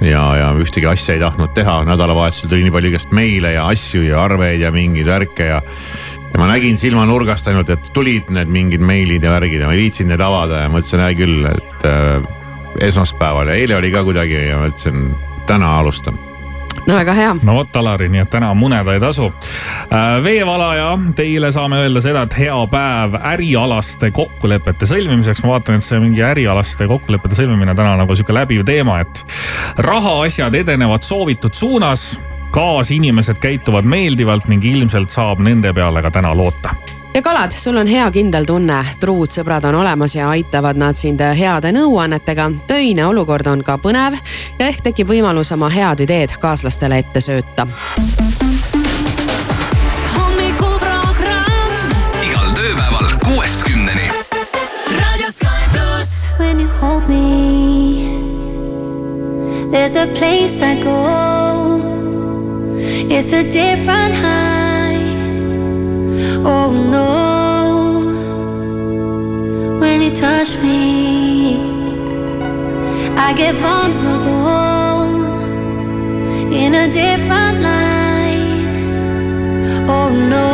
ja, 0.00 0.22
ja 0.36 0.52
ühtegi 0.58 0.88
asja 0.88 1.16
ei 1.16 1.22
tahtnud 1.22 1.52
teha, 1.56 1.80
nädalavahetusel 1.88 2.50
tuli 2.50 2.66
nii 2.66 2.74
palju 2.74 2.92
igast 2.92 3.12
meile 3.16 3.54
ja 3.56 3.66
asju 3.70 4.04
ja 4.06 4.22
arveid 4.24 4.62
ja 4.64 4.72
mingeid 4.74 5.10
värke 5.10 5.50
ja 5.52 5.60
ja 6.30 6.38
ma 6.38 6.46
nägin 6.46 6.78
silmanurgast 6.78 7.48
ainult, 7.50 7.72
et 7.74 7.92
tulid 7.94 8.30
need 8.30 8.50
mingid 8.52 8.82
meilid 8.86 9.24
ja 9.26 9.34
värgid 9.34 9.64
ja 9.64 9.70
ma 9.70 9.74
ei 9.74 9.86
viitsinud 9.86 10.14
neid 10.14 10.22
avada 10.24 10.64
ja 10.64 10.70
mõtlesin, 10.72 11.02
hea 11.02 11.18
küll, 11.18 11.46
et 11.50 11.86
äh, 11.90 12.30
esmaspäeval 12.86 13.50
ja 13.50 13.58
eile 13.58 13.80
oli 13.80 13.90
ka 13.90 14.04
kuidagi 14.06 14.44
ja 14.46 14.60
mõtlesin, 14.62 15.10
täna 15.50 15.78
alustan 15.80 16.29
no 16.86 16.96
väga 16.96 17.14
hea. 17.14 17.34
no 17.42 17.54
vot, 17.54 17.76
Alari, 17.76 18.08
nii 18.12 18.24
et 18.24 18.30
täna 18.32 18.50
muneda 18.54 18.94
ei 18.94 19.02
tasu. 19.02 19.30
Äh, 19.90 20.18
veevalaja, 20.24 20.92
teile 21.16 21.52
saame 21.52 21.80
öelda 21.84 22.02
seda, 22.04 22.24
et 22.26 22.36
hea 22.38 22.58
päev 22.70 23.16
ärialaste 23.34 24.10
kokkulepete 24.14 24.88
sõlmimiseks. 24.90 25.44
ma 25.44 25.56
vaatan, 25.56 25.80
et 25.80 25.86
see 25.86 26.00
mingi 26.02 26.24
ärialaste 26.26 26.88
kokkulepete 26.90 27.38
sõlmimine 27.38 27.74
täna 27.78 27.96
nagu 28.00 28.16
sihuke 28.16 28.36
läbiv 28.36 28.64
teema, 28.68 29.00
et 29.04 29.24
rahaasjad 29.78 30.54
edenevad 30.54 31.06
soovitud 31.06 31.54
suunas 31.54 32.12
kaasinimesed 32.50 33.38
käituvad 33.38 33.86
meeldivalt 33.86 34.48
ning 34.50 34.64
ilmselt 34.64 35.14
saab 35.14 35.42
nende 35.44 35.72
peale 35.72 36.02
ka 36.02 36.10
täna 36.10 36.34
loota 36.36 36.74
ja 37.14 37.22
kalad, 37.22 37.50
sul 37.50 37.76
on 37.76 37.86
hea 37.86 38.10
kindel 38.10 38.44
tunne, 38.46 38.84
truud 39.00 39.32
sõbrad 39.34 39.64
on 39.68 39.74
olemas 39.80 40.14
ja 40.14 40.28
aitavad 40.30 40.78
nad 40.78 40.96
sind 40.96 41.20
heade 41.20 41.72
nõuannetega. 41.74 42.50
töine 42.66 43.06
olukord 43.06 43.46
on 43.46 43.64
ka 43.64 43.78
põnev 43.78 44.18
ja 44.58 44.66
ehk 44.66 44.82
tekib 44.84 45.08
võimalus 45.10 45.52
oma 45.52 45.70
head 45.70 46.00
ideed 46.06 46.36
kaaslastele 46.40 46.98
ette 46.98 47.20
sööta. 47.20 47.66
igal 52.24 52.48
tööpäeval 52.54 53.10
kuuest 53.24 53.62
kümneni. 53.66 54.10
When 56.38 56.60
you 56.60 56.68
hold 56.80 57.08
me, 57.08 58.06
there's 59.70 59.96
a 59.96 60.06
place 60.06 60.62
I 60.62 60.82
go. 60.82 61.80
It's 63.10 63.32
a 63.32 63.42
different 63.42 64.16
high. 64.16 64.59
Oh 66.42 66.70
no. 66.72 67.08
When 69.78 70.00
you 70.00 70.14
touch 70.14 70.56
me, 70.58 71.58
I 73.16 73.32
get 73.34 73.54
vulnerable 73.56 74.30
in 76.52 76.74
a 76.74 76.88
different 76.90 77.60
light. 77.60 78.66
Oh 79.88 80.08
no. 80.10 80.49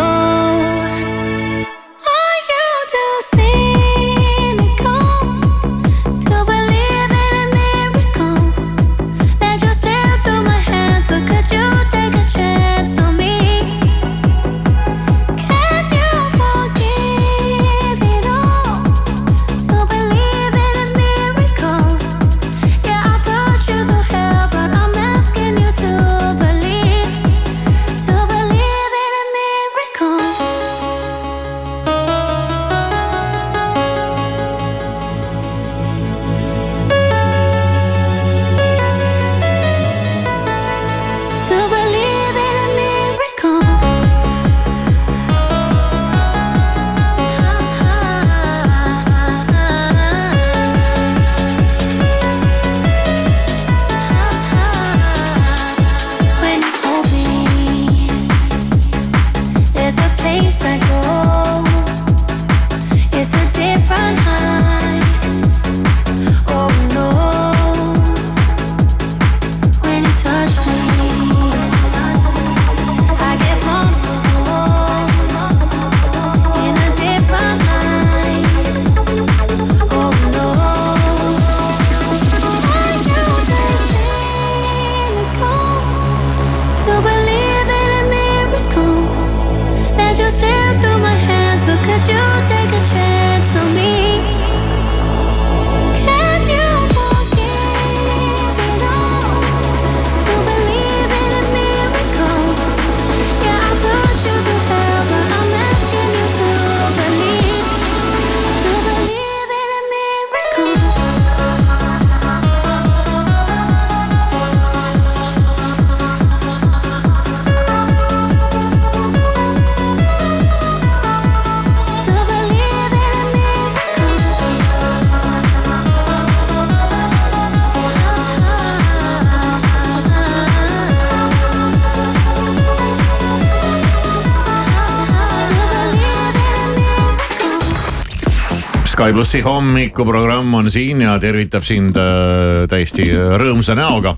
Plussi 139.16 139.40
hommikuprogramm 139.40 140.54
on 140.58 140.66
siin 140.68 141.00
ja 141.00 141.14
tervitab 141.16 141.64
sind 141.64 141.96
äh, 141.96 142.66
täiesti 142.68 143.06
rõõmsa 143.40 143.72
näoga. 143.78 144.12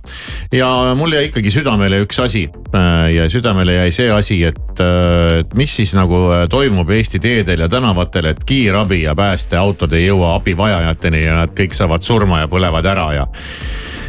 ja 0.51 0.67
mul 0.99 1.13
jäi 1.15 1.29
ikkagi 1.29 1.53
südamele 1.55 2.01
üks 2.03 2.19
asi 2.19 2.49
äh, 2.75 3.13
ja 3.15 3.29
südamele 3.31 3.77
jäi 3.77 3.93
see 3.95 4.09
asi, 4.11 4.41
et, 4.49 4.83
äh, 4.83 5.39
et 5.45 5.55
mis 5.55 5.77
siis 5.79 5.93
nagu 5.95 6.19
toimub 6.51 6.91
Eesti 6.91 7.21
teedel 7.23 7.63
ja 7.63 7.69
tänavatel, 7.71 8.33
et 8.33 8.43
kiirabi 8.43 9.05
ja 9.05 9.15
päästeautod 9.15 9.95
ei 9.95 10.09
jõua 10.09 10.35
abivajajateni 10.41 11.23
ja 11.23 11.39
nad 11.45 11.55
kõik 11.55 11.79
saavad 11.79 12.03
surma 12.03 12.43
ja 12.43 12.51
põlevad 12.51 12.91
ära 12.91 13.07
ja 13.21 13.29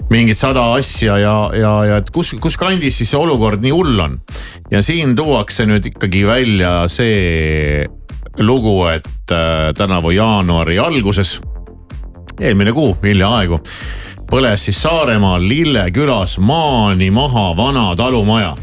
mingid 0.10 0.41
sada 0.41 0.71
asja 0.73 1.19
ja, 1.21 1.36
ja, 1.54 1.75
ja 1.86 2.02
et 2.02 2.10
kus, 2.10 2.34
kus 2.41 2.58
kandis 2.58 2.97
siis 2.97 3.13
see 3.13 3.21
olukord 3.21 3.62
nii 3.62 3.78
hull 3.78 4.06
on. 4.08 4.17
ja 4.73 4.82
siin 4.82 5.13
tuuakse 5.13 5.69
nüüd 5.69 5.93
ikkagi 5.93 6.25
välja 6.25 6.80
see 6.89 7.86
lugu, 8.37 8.85
et 8.85 9.31
äh, 9.31 9.73
tänavu 9.77 10.11
jaanuari 10.11 10.79
alguses, 10.79 11.39
eelmine 12.39 12.73
kuu 12.73 12.97
hiljaaegu, 13.03 13.59
põles 14.29 14.65
siis 14.65 14.81
Saaremaal 14.81 15.47
Lille 15.47 15.89
külas 15.91 16.37
maani 16.39 17.11
maha 17.11 17.57
vana 17.57 17.95
talumaja. 17.95 18.55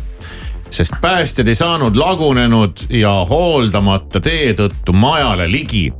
Sest 0.71 0.95
päästjad 1.01 1.49
ei 1.49 1.55
saanud 1.55 1.97
lagunenud 1.97 2.89
ja 2.91 3.13
hooldamata 3.29 4.21
tee 4.21 4.53
tõttu 4.53 4.93
majale 4.93 5.47
ligi 5.51 5.93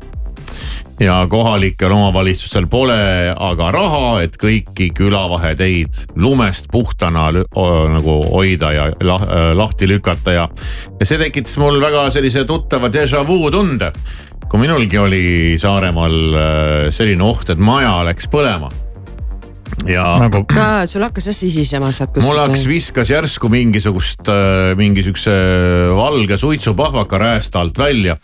ja 1.01 1.17
kohalikel 1.31 1.93
omavalitsustel 1.93 2.67
pole 2.71 2.97
aga 3.33 3.71
raha, 3.75 4.23
et 4.25 4.39
kõiki 4.41 4.91
külavaheteid 4.97 6.17
lumest 6.23 6.71
puhtana 6.73 7.29
nagu 7.33 8.17
hoida 8.31 8.73
ja 8.73 8.87
lahti 9.57 9.89
lükata 9.91 10.37
ja. 10.37 10.47
ja 11.01 11.09
see 11.09 11.21
tekitas 11.21 11.59
mul 11.61 11.81
väga 11.83 12.09
sellise 12.15 12.47
tuttava 12.49 12.91
déjà 12.93 13.25
vu 13.27 13.51
tunde. 13.53 13.93
kui 14.47 14.63
minulgi 14.63 14.99
oli 14.99 15.29
Saaremaal 15.59 16.19
äh, 16.33 16.91
selline 16.95 17.25
oht, 17.27 17.51
et 17.51 17.59
maja 17.59 17.99
läks 18.07 18.29
põlema 18.33 18.71
ja 19.91 20.05
nagu.... 20.23 20.45
sul 20.89 21.05
hakkas 21.05 21.29
jah 21.29 21.37
sisisema 21.37 21.91
sealt 21.93 22.15
kuskilt? 22.15 22.31
mul 22.31 22.41
hakkas, 22.41 22.65
viskas 22.71 23.11
järsku 23.13 23.51
mingisugust, 23.53 24.25
äh, 24.33 24.73
mingi 24.79 25.05
siukse 25.05 25.35
valge 25.99 26.39
suitsupahvaka 26.41 27.21
räästa 27.21 27.61
alt 27.61 27.79
välja 27.79 28.17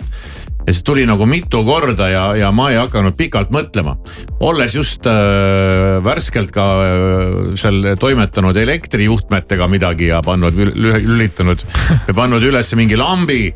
ja 0.67 0.73
siis 0.73 0.83
tuli 0.87 1.07
nagu 1.07 1.27
mitu 1.27 1.65
korda 1.67 2.09
ja, 2.09 2.25
ja 2.39 2.53
ma 2.55 2.71
ei 2.71 2.79
hakanud 2.79 3.17
pikalt 3.19 3.51
mõtlema. 3.55 3.97
olles 4.41 4.75
just 4.75 5.07
äh, 5.07 5.99
värskelt 6.05 6.53
ka 6.55 6.67
äh, 6.87 7.37
seal 7.59 7.95
toimetanud 7.99 8.57
elektrijuhtmetega 8.57 9.69
midagi 9.69 10.11
ja 10.13 10.23
pannud, 10.23 10.55
lülitanud 10.57 11.65
ja 12.09 12.15
pannud 12.15 12.43
üles 12.43 12.75
mingi 12.79 12.97
lambi. 12.97 13.55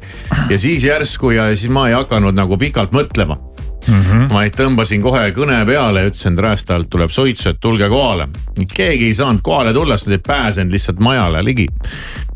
ja 0.51 0.59
siis 0.59 0.85
järsku 0.85 1.31
ja 1.31 1.51
siis 1.55 1.71
ma 1.71 1.89
ei 1.89 1.95
hakanud 1.95 2.35
nagu 2.35 2.59
pikalt 2.59 2.93
mõtlema 2.97 3.39
mm. 3.89 4.01
-hmm. 4.01 4.29
vaid 4.33 4.57
tõmbasin 4.59 5.03
kohe 5.03 5.31
kõne 5.37 5.61
peale 5.67 6.05
ja 6.05 6.11
ütlesin, 6.11 6.33
et 6.33 6.45
Räästalt 6.47 6.91
tuleb 6.91 7.11
suitsu, 7.11 7.51
et 7.51 7.61
tulge 7.61 7.89
kohale. 7.89 8.29
keegi 8.75 9.07
ei 9.07 9.15
saanud 9.15 9.43
kohale 9.43 9.73
tulla, 9.73 9.97
sest 9.97 10.11
ei 10.11 10.19
pääsenud 10.19 10.73
lihtsalt 10.73 10.99
majale 10.99 11.45
ligi. 11.45 11.67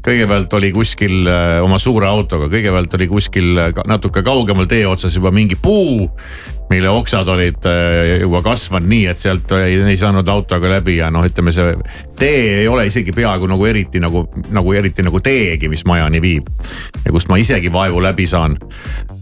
kõigepealt 0.06 0.52
oli 0.56 0.72
kuskil 0.72 1.26
äh, 1.26 1.62
oma 1.64 1.78
suure 1.78 2.06
autoga, 2.06 2.48
kõigepealt 2.48 2.94
oli 2.94 3.06
kuskil 3.06 3.58
äh, 3.58 3.72
natuke 3.86 4.22
kaugemal 4.22 4.66
tee 4.66 4.86
otsas 4.86 5.16
juba 5.16 5.30
mingi 5.30 5.56
puu 5.56 6.10
mille 6.70 6.88
oksad 6.88 7.28
olid 7.28 7.66
äh, 7.66 8.20
juba 8.20 8.42
kasvanud 8.42 8.88
nii, 8.90 9.06
et 9.10 9.18
sealt 9.18 9.50
ei, 9.58 9.80
ei 9.82 9.96
saanud 9.98 10.28
autoga 10.30 10.70
läbi 10.70 10.96
ja 11.00 11.08
noh, 11.10 11.24
ütleme 11.26 11.50
see 11.54 11.72
tee 12.18 12.60
ei 12.60 12.68
ole 12.70 12.84
isegi 12.86 13.14
peaaegu 13.16 13.48
nagu 13.50 13.66
eriti 13.66 14.00
nagu, 14.02 14.22
nagu 14.54 14.74
eriti 14.78 15.02
nagu 15.02 15.18
teegi, 15.24 15.68
mis 15.72 15.82
majani 15.88 16.20
viib. 16.22 16.46
ja 17.04 17.10
kust 17.10 17.30
ma 17.30 17.40
isegi 17.40 17.72
vaevu 17.72 18.02
läbi 18.02 18.26
saan. 18.30 18.54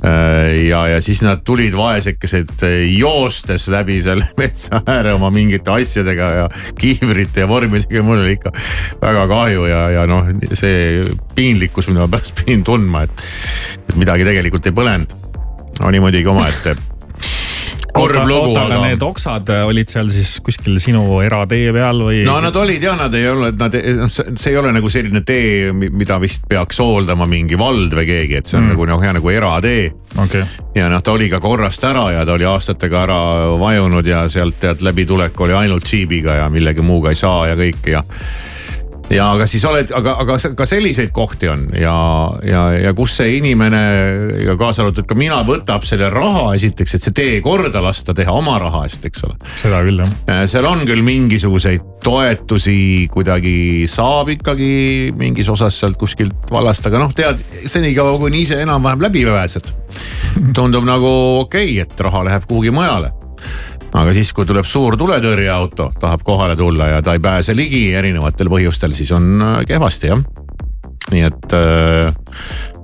Äh, 0.04 0.68
ja, 0.68 0.82
ja 0.92 1.00
siis 1.00 1.22
nad 1.24 1.40
tulid 1.44 1.76
vaesekesed 1.76 2.52
äh, 2.68 2.74
joostes 2.98 3.68
läbi 3.72 3.96
selle 4.04 4.28
metsa 4.40 4.82
ääre 4.86 5.14
oma 5.16 5.30
mingite 5.34 5.72
asjadega 5.72 6.28
ja 6.42 6.44
kiivrite 6.78 7.46
ja 7.46 7.48
vormidega 7.48 7.96
ja 7.96 8.04
mul 8.04 8.20
oli 8.20 8.36
ikka 8.36 8.52
väga 9.00 9.24
kahju 9.30 9.64
ja, 9.70 9.80
ja 9.96 10.04
noh, 10.10 10.28
see 10.52 11.06
piinlikkus, 11.34 11.88
mida 11.88 12.04
ma 12.04 12.12
pärast 12.12 12.36
pidin 12.42 12.66
tundma, 12.66 13.06
et, 13.08 13.26
et 13.88 13.96
midagi 13.96 14.28
tegelikult 14.28 14.68
ei 14.68 14.76
põlenud 14.76 15.16
oli 15.86 16.00
muidugi 16.02 16.26
omaette 16.26 16.76
kurb 17.98 18.28
lugu. 18.28 18.52
oota, 18.52 18.64
aga 18.66 18.80
need 18.86 19.04
oksad 19.04 19.52
äh, 19.54 19.64
olid 19.68 19.92
seal 19.92 20.10
siis 20.12 20.36
kuskil 20.44 20.78
sinu 20.82 21.20
eratee 21.24 21.72
peal 21.76 22.02
või? 22.06 22.22
no 22.26 22.38
nad 22.44 22.56
olid 22.56 22.84
ja 22.88 22.94
nad 22.98 23.14
ei 23.18 23.28
olnud, 23.30 23.58
nad, 23.60 23.78
noh 24.00 24.12
see 24.12 24.52
ei 24.52 24.58
ole 24.60 24.72
nagu 24.76 24.90
selline 24.92 25.22
tee, 25.26 25.72
mida 25.74 26.18
vist 26.22 26.46
peaks 26.48 26.82
hooldama 26.82 27.28
mingi 27.30 27.58
vald 27.60 27.94
või 27.98 28.08
keegi, 28.08 28.40
et 28.40 28.50
see 28.50 28.58
on 28.60 28.66
mm. 28.66 28.74
nagu 28.74 28.88
noh, 28.92 29.02
hea 29.04 29.14
nagu 29.18 29.32
eratee 29.32 29.88
okay.. 30.16 30.44
ja 30.76 30.90
noh, 30.92 31.02
ta 31.04 31.16
oli 31.16 31.30
ka 31.32 31.42
korrast 31.42 31.84
ära 31.88 32.08
ja 32.16 32.26
ta 32.28 32.36
oli 32.38 32.48
aastatega 32.48 33.02
ära 33.06 33.22
vajunud 33.60 34.06
ja 34.06 34.26
sealt 34.32 34.60
tead 34.62 34.84
läbitulek 34.86 35.40
oli 35.46 35.56
ainult 35.58 35.86
džiibiga 35.88 36.42
ja 36.42 36.52
millegi 36.52 36.84
muuga 36.84 37.14
ei 37.14 37.18
saa 37.18 37.48
ja 37.50 37.58
kõik 37.58 37.92
ja 37.92 38.04
ja 39.12 39.30
aga 39.32 39.46
siis 39.48 39.64
oled, 39.68 39.90
aga, 39.96 40.14
aga 40.22 40.36
ka 40.56 40.66
selliseid 40.68 41.12
kohti 41.16 41.48
on 41.50 41.66
ja, 41.76 41.94
ja, 42.44 42.64
ja 42.76 42.92
kus 42.96 43.16
see 43.20 43.38
inimene 43.38 43.80
ja 44.44 44.56
kaasa 44.60 44.84
arvatud 44.84 45.08
ka 45.08 45.16
mina 45.18 45.40
võtab 45.48 45.86
selle 45.88 46.10
raha 46.12 46.52
esiteks, 46.58 46.96
et 46.96 47.06
see 47.06 47.16
tee 47.16 47.38
korda 47.44 47.82
lasta 47.84 48.14
teha 48.16 48.34
oma 48.34 48.58
raha 48.60 48.84
eest, 48.88 49.06
eks 49.08 49.24
ole. 49.28 49.38
seda 49.60 49.80
küll 49.86 50.02
jah. 50.02 50.12
Äh, 50.28 50.42
seal 50.50 50.68
on 50.68 50.84
küll 50.88 51.04
mingisuguseid 51.06 51.86
toetusi 52.04 53.08
kuidagi 53.12 53.86
saab 53.90 54.32
ikkagi 54.36 54.72
mingis 55.18 55.48
osas 55.52 55.78
sealt 55.80 55.98
kuskilt 56.00 56.52
vallast, 56.52 56.86
aga 56.88 57.00
noh, 57.02 57.14
tead 57.16 57.40
senikaua 57.68 58.18
kuni 58.20 58.44
ise 58.44 58.60
enam-vähem 58.64 59.08
läbi 59.08 59.24
pääsed. 59.28 59.72
tundub 60.54 60.84
nagu 60.86 61.08
okei 61.44 61.72
okay,, 61.72 61.80
et 61.86 62.06
raha 62.06 62.26
läheb 62.28 62.44
kuhugi 62.48 62.74
mujale 62.74 63.12
aga 63.92 64.12
siis, 64.16 64.32
kui 64.36 64.46
tuleb 64.48 64.66
suur 64.68 64.96
tuletõrjeauto, 65.00 65.92
tahab 66.00 66.24
kohale 66.26 66.56
tulla 66.56 66.92
ja 66.94 67.02
ta 67.04 67.16
ei 67.16 67.22
pääse 67.24 67.56
ligi 67.56 67.88
erinevatel 67.96 68.50
põhjustel, 68.52 68.96
siis 68.96 69.12
on 69.16 69.36
äh, 69.42 69.60
kehvasti 69.68 70.12
jah. 70.12 70.24
nii 71.08 71.22
et 71.24 71.54
äh, 71.56 72.10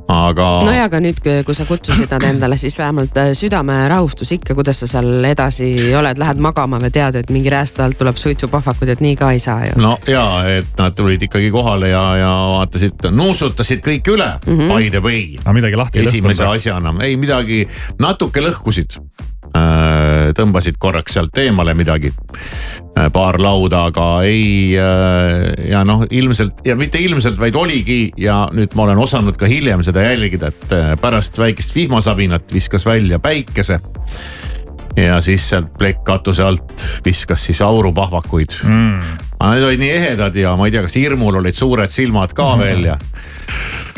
aga. 0.08 0.46
no 0.64 0.72
ja, 0.72 0.86
aga 0.88 1.00
nüüd, 1.04 1.20
kui 1.20 1.56
sa 1.56 1.66
kutsusid 1.68 2.12
nad 2.12 2.24
endale, 2.28 2.56
siis 2.60 2.78
vähemalt 2.80 3.18
äh, 3.20 3.32
südamerahustus 3.36 4.32
ikka, 4.38 4.56
kuidas 4.56 4.80
sa 4.80 4.88
seal 4.88 5.28
edasi 5.28 5.68
oled, 5.98 6.20
lähed 6.20 6.40
magama 6.44 6.80
või 6.80 6.92
tead, 6.94 7.20
et 7.20 7.32
mingi 7.34 7.52
räästa 7.52 7.84
alt 7.84 8.00
tuleb 8.00 8.16
suitsupahvakud, 8.20 8.94
et 8.94 9.04
nii 9.04 9.18
ka 9.20 9.34
ei 9.36 9.42
saa 9.44 9.68
ju. 9.68 9.76
no 9.84 9.96
ja, 10.08 10.24
et 10.56 10.72
nad 10.80 10.96
tulid 10.96 11.28
ikkagi 11.28 11.52
kohale 11.52 11.92
ja, 11.92 12.04
ja 12.22 12.32
vaatasid, 12.54 13.10
nuusutasid 13.12 13.84
kõik 13.84 14.08
üle 14.16 14.30
mm 14.40 14.56
-hmm. 14.56 14.72
by 14.72 14.90
the 14.90 15.04
way. 15.04 15.36
aga 15.44 15.56
midagi 15.60 15.80
lahti 15.80 16.00
ei 16.00 16.08
lõhkunud? 16.08 16.32
esimese 16.32 16.48
asjana, 16.48 16.96
ei 17.04 17.20
midagi, 17.20 17.64
natuke 18.00 18.40
lõhkusid 18.40 19.00
tõmbasid 20.34 20.78
korraks 20.82 21.14
sealt 21.16 21.38
eemale 21.38 21.74
midagi. 21.78 22.12
Äh, 22.94 23.08
paar 23.12 23.40
lauda, 23.42 23.88
aga 23.90 24.06
ei 24.26 24.74
äh, 24.78 25.68
ja 25.70 25.82
noh, 25.86 26.04
ilmselt 26.10 26.62
ja 26.66 26.76
mitte 26.78 27.00
ilmselt, 27.02 27.38
vaid 27.40 27.56
oligi 27.58 28.12
ja 28.20 28.44
nüüd 28.54 28.76
ma 28.78 28.86
olen 28.86 29.00
osanud 29.02 29.38
ka 29.38 29.50
hiljem 29.50 29.82
seda 29.86 30.04
jälgida, 30.06 30.52
et 30.54 31.00
pärast 31.02 31.38
väikest 31.38 31.74
vihmasabinat 31.74 32.54
viskas 32.54 32.86
välja 32.86 33.18
päikese 33.22 33.80
ja 34.96 35.18
siis 35.24 35.48
sealt 35.50 35.72
plekkkatuse 35.78 36.44
alt 36.46 36.86
viskas 37.04 37.42
siis 37.48 37.62
aurupahvakuid 37.66 38.54
mm.. 38.62 39.18
aga 39.40 39.50
need 39.56 39.66
olid 39.66 39.82
nii 39.82 39.90
ehedad 39.96 40.38
ja 40.38 40.54
ma 40.58 40.70
ei 40.70 40.76
tea, 40.76 40.84
kas 40.86 40.94
hirmul 41.02 41.42
olid 41.42 41.58
suured 41.58 41.90
silmad 41.90 42.34
ka 42.36 42.54
mm. 42.54 42.62
veel 42.62 42.88
ja, 42.92 42.98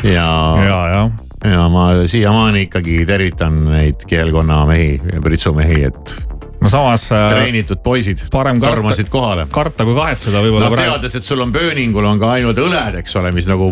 ja. 0.09 0.27
ja, 0.65 0.81
jah 0.95 1.26
ja 1.51 1.67
ma 1.71 1.89
siiamaani 2.05 2.67
ikkagi 2.67 3.03
tervitan 3.07 3.61
neid 3.71 4.07
kihelkonna 4.07 4.63
mehi, 4.69 4.97
pritsumehi, 5.23 5.83
et 5.89 6.17
no 6.61 6.69
samas. 6.69 7.11
Äh, 7.11 7.27
treenitud 7.29 7.81
poisid 7.83 8.21
tormasid 8.31 9.09
kohale. 9.09 9.47
karta 9.51 9.85
kui 9.85 9.95
kahetseda 9.95 10.41
võib-olla 10.43 10.69
no, 10.69 10.75
praegu. 10.75 10.95
teades, 10.97 11.17
et 11.19 11.27
sul 11.27 11.41
on 11.43 11.53
pööningul 11.53 12.05
on 12.09 12.19
ka 12.21 12.33
ainult 12.37 12.59
õled, 12.61 12.99
eks 13.01 13.15
ole, 13.21 13.31
mis 13.35 13.49
nagu. 13.49 13.69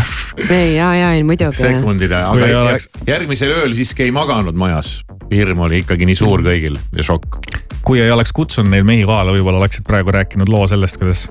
ei 0.60 0.76
ja, 0.76 0.92
ja 0.96 1.12
ei 1.16 1.24
muidugi. 1.26 1.60
sekundide, 1.60 2.20
aga 2.30 2.52
oleks... 2.62 2.88
järgmisel 3.08 3.56
ööl 3.60 3.74
siiski 3.78 4.08
ei 4.08 4.14
maganud 4.14 4.58
majas. 4.58 5.00
hirm 5.32 5.66
oli 5.66 5.82
ikkagi 5.84 6.08
nii 6.08 6.16
suur 6.18 6.44
kõigil 6.46 6.78
ja 6.96 7.04
šokk. 7.10 7.40
kui 7.84 8.00
ei 8.00 8.10
oleks 8.12 8.32
kutsunud 8.36 8.72
neid 8.72 8.86
mehi 8.88 9.04
kohale, 9.08 9.34
võib-olla 9.36 9.64
oleksid 9.64 9.86
praegu 9.88 10.14
rääkinud 10.14 10.48
loo 10.52 10.66
sellest, 10.70 11.00
kuidas 11.00 11.28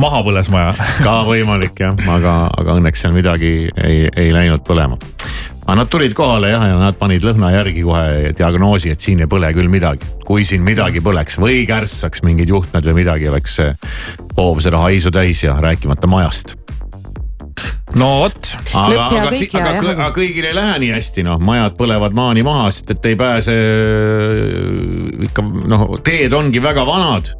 maha 0.00 0.22
põles 0.26 0.50
maja 0.52 0.74
ka 1.04 1.20
võimalik 1.28 1.82
jah, 1.82 1.96
aga, 2.14 2.34
aga 2.58 2.78
õnneks 2.78 3.04
seal 3.04 3.14
midagi 3.16 3.52
ei, 3.68 4.06
ei 4.16 4.30
läinud 4.34 4.64
põlema. 4.66 4.98
Aga 5.70 5.78
nad 5.78 5.90
tulid 5.90 6.14
kohale 6.18 6.48
jah, 6.50 6.64
ja 6.66 6.78
nad 6.80 6.96
panid 6.98 7.22
lõhna 7.22 7.52
järgi 7.54 7.84
kohe 7.86 8.32
diagnoosi, 8.34 8.90
et 8.90 9.04
siin 9.04 9.20
ei 9.22 9.28
põle 9.30 9.52
küll 9.54 9.70
midagi. 9.70 10.08
kui 10.26 10.42
siin 10.46 10.64
midagi 10.66 10.98
põleks 11.02 11.38
või 11.38 11.62
kärssaks 11.68 12.24
mingid 12.26 12.50
juhtmed 12.50 12.88
või 12.90 12.96
midagi, 13.04 13.28
oleks 13.30 13.54
see 13.60 13.70
hoov 14.34 14.58
seda 14.64 14.82
haisu 14.82 15.12
täis 15.14 15.44
ja 15.44 15.54
rääkimata 15.62 16.10
majast 16.10 16.56
no 17.94 18.08
vot. 18.24 18.50
aga, 18.74 19.04
aga, 19.06 19.28
aga, 19.30 19.92
aga 19.92 20.08
kõigil 20.16 20.48
ei 20.50 20.56
lähe 20.58 20.74
nii 20.82 20.90
hästi, 20.96 21.24
noh, 21.28 21.38
majad 21.38 21.78
põlevad 21.78 22.18
maani 22.18 22.42
maha, 22.46 22.66
sest 22.74 22.90
et 22.96 23.06
ei 23.12 23.18
pääse 23.20 23.54
ikka 25.28 25.46
noh, 25.70 25.86
teed 26.02 26.34
ongi 26.34 26.62
väga 26.66 26.82
vanad. 26.88 27.30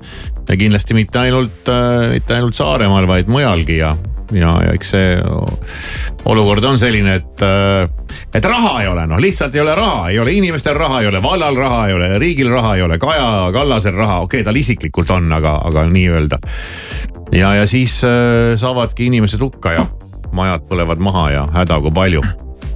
ja 0.46 0.58
kindlasti 0.58 0.94
mitte 0.94 1.24
ainult, 1.26 1.66
äh, 1.66 2.14
mitte 2.14 2.38
ainult 2.38 2.54
Saaremaal, 2.58 3.10
vaid 3.10 3.30
mujalgi 3.30 3.82
ja, 3.82 3.96
ja, 4.32 4.52
ja 4.64 4.74
eks 4.74 4.92
see 4.94 5.14
olukord 6.30 6.64
on 6.64 6.78
selline, 6.78 7.14
et, 7.20 7.44
äh, 7.44 8.18
et 8.34 8.44
raha 8.44 8.74
ei 8.82 8.90
ole, 8.90 9.06
noh 9.10 9.20
lihtsalt 9.22 9.54
ei 9.54 9.62
ole 9.62 9.74
raha, 9.74 10.10
ei 10.10 10.18
ole 10.22 10.34
inimestel 10.36 10.76
raha, 10.78 11.00
ei 11.00 11.10
ole 11.10 11.22
vallal 11.22 11.56
raha, 11.56 11.86
ei 11.88 11.96
ole 11.96 12.12
riigil 12.18 12.50
raha, 12.52 12.74
ei 12.76 12.84
ole 12.86 12.98
Kaja 12.98 13.48
Kallasel 13.52 13.96
raha, 13.96 14.20
okei 14.26 14.40
okay,, 14.40 14.48
tal 14.48 14.60
isiklikult 14.60 15.10
on, 15.16 15.32
aga, 15.32 15.56
aga 15.70 15.86
nii-öelda. 15.90 16.38
ja, 17.32 17.54
ja 17.60 17.66
siis 17.66 18.02
äh, 18.04 18.54
saavadki 18.56 19.10
inimesed 19.10 19.40
hukka 19.40 19.72
ja 19.78 19.86
majad 20.32 20.68
põlevad 20.70 21.02
maha 21.02 21.30
ja 21.30 21.48
häda 21.54 21.80
kui 21.82 21.94
palju 21.94 22.22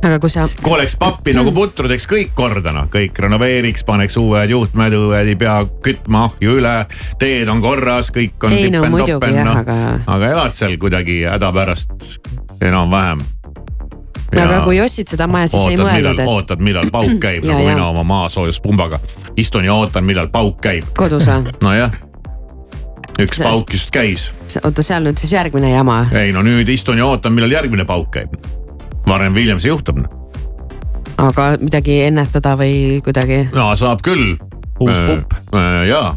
aga 0.04 0.18
kui 0.22 0.32
sa. 0.32 0.46
kui 0.62 0.74
oleks 0.76 0.96
pappi 1.00 1.34
nagu 1.36 1.52
putru, 1.54 1.88
teeks 1.90 2.06
kõik 2.10 2.34
korda 2.36 2.72
noh, 2.74 2.88
kõik 2.92 3.18
renoveeriks, 3.24 3.84
paneks 3.88 4.18
uued 4.20 4.52
juhtmed, 4.52 4.96
õued 4.98 5.30
ei 5.32 5.38
pea 5.40 5.56
kütma 5.84 6.26
ahju 6.28 6.58
üle. 6.60 6.74
teed 7.20 7.50
on 7.52 7.62
korras, 7.64 8.12
kõik 8.14 8.48
on. 8.48 8.56
ei 8.56 8.72
no 8.74 8.84
muidugi 8.92 9.32
jah, 9.34 9.48
noh. 9.48 9.60
aga. 9.62 9.78
aga 10.16 10.32
elad 10.36 10.56
seal 10.56 10.76
kuidagi 10.80 11.22
hädapärast 11.28 12.20
enam-vähem. 12.64 13.22
aga 14.34 14.62
kui 14.66 14.80
ostsid 14.84 15.14
seda 15.14 15.28
maja, 15.30 15.52
siis 15.52 15.74
ei 15.74 15.78
mõelnud, 15.80 16.18
et. 16.18 16.32
ootad, 16.36 16.64
millal 16.64 16.90
pauk 16.94 17.20
käib 17.26 17.46
nagu 17.48 17.68
mina 17.68 17.90
oma 17.90 18.06
maasoojuspumbaga. 18.14 19.00
istun 19.36 19.68
ja 19.68 19.76
ootan, 19.76 20.04
millal 20.04 20.32
pauk 20.32 20.60
käib. 20.64 20.90
kodus 20.98 21.30
või? 21.30 21.54
nojah 21.68 22.02
üks 23.20 23.38
pauk 23.38 23.70
just 23.70 23.92
käis. 23.94 24.28
oota, 24.62 24.82
seal 24.82 25.06
nüüd 25.06 25.20
siis 25.20 25.32
järgmine 25.36 25.70
jama? 25.70 26.04
ei 26.18 26.32
no 26.34 26.42
nüüd 26.46 26.68
istun 26.72 26.98
ja 26.98 27.06
ootan, 27.06 27.34
millal 27.36 27.52
järgmine 27.54 27.86
pauk 27.88 28.10
käib. 28.18 28.34
Varem 29.08 29.34
või 29.34 29.46
hiljem 29.46 29.60
see 29.62 29.72
juhtub. 29.72 30.00
aga 31.16 31.50
midagi 31.60 32.00
ennetada 32.08 32.56
või 32.58 33.00
kuidagi? 33.04 33.44
no 33.54 33.70
saab 33.78 34.02
küll. 34.04 34.34
uus 34.80 34.98
äh, 34.98 35.06
pump 35.06 35.36
äh,. 35.54 35.86
jaa. 35.88 36.16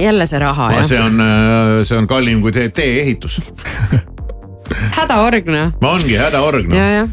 jälle 0.00 0.26
see 0.26 0.42
raha 0.42 0.72
jah? 0.76 0.86
see 0.88 1.00
on, 1.00 1.20
äh, 1.20 1.82
see 1.86 1.98
on 1.98 2.08
kallim 2.10 2.42
kui 2.42 2.52
tee-ehitus 2.52 3.40
hädaorg 4.98 5.50
noh. 5.52 5.72
ongi 5.92 6.18
hädaorg 6.18 6.68
noh. 6.68 6.76
ja, 6.76 7.02
jah. 7.02 7.08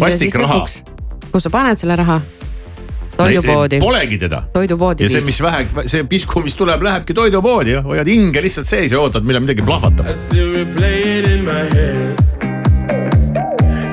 vastikraha. 0.00 0.64
kus 1.32 1.48
sa 1.48 1.52
paned 1.52 1.80
selle 1.80 1.96
raha? 1.96 2.20
toidupoodi. 3.16 3.78
Polegi 3.80 4.18
teda. 4.18 4.42
toidupoodi. 4.52 5.06
ja 5.06 5.10
see, 5.10 5.24
mis 5.24 5.40
vähe, 5.42 5.64
see 5.88 6.04
pisku, 6.04 6.42
mis 6.44 6.54
tuleb, 6.58 6.82
lähebki 6.84 7.16
toidupoodi 7.16 7.76
ja 7.78 7.82
hoiad 7.86 8.12
hinge 8.12 8.44
lihtsalt 8.44 8.68
sees 8.68 8.92
ja 8.92 9.00
ootad, 9.00 9.24
millal 9.24 9.44
midagi 9.46 9.64
plahvatab. 9.64 10.12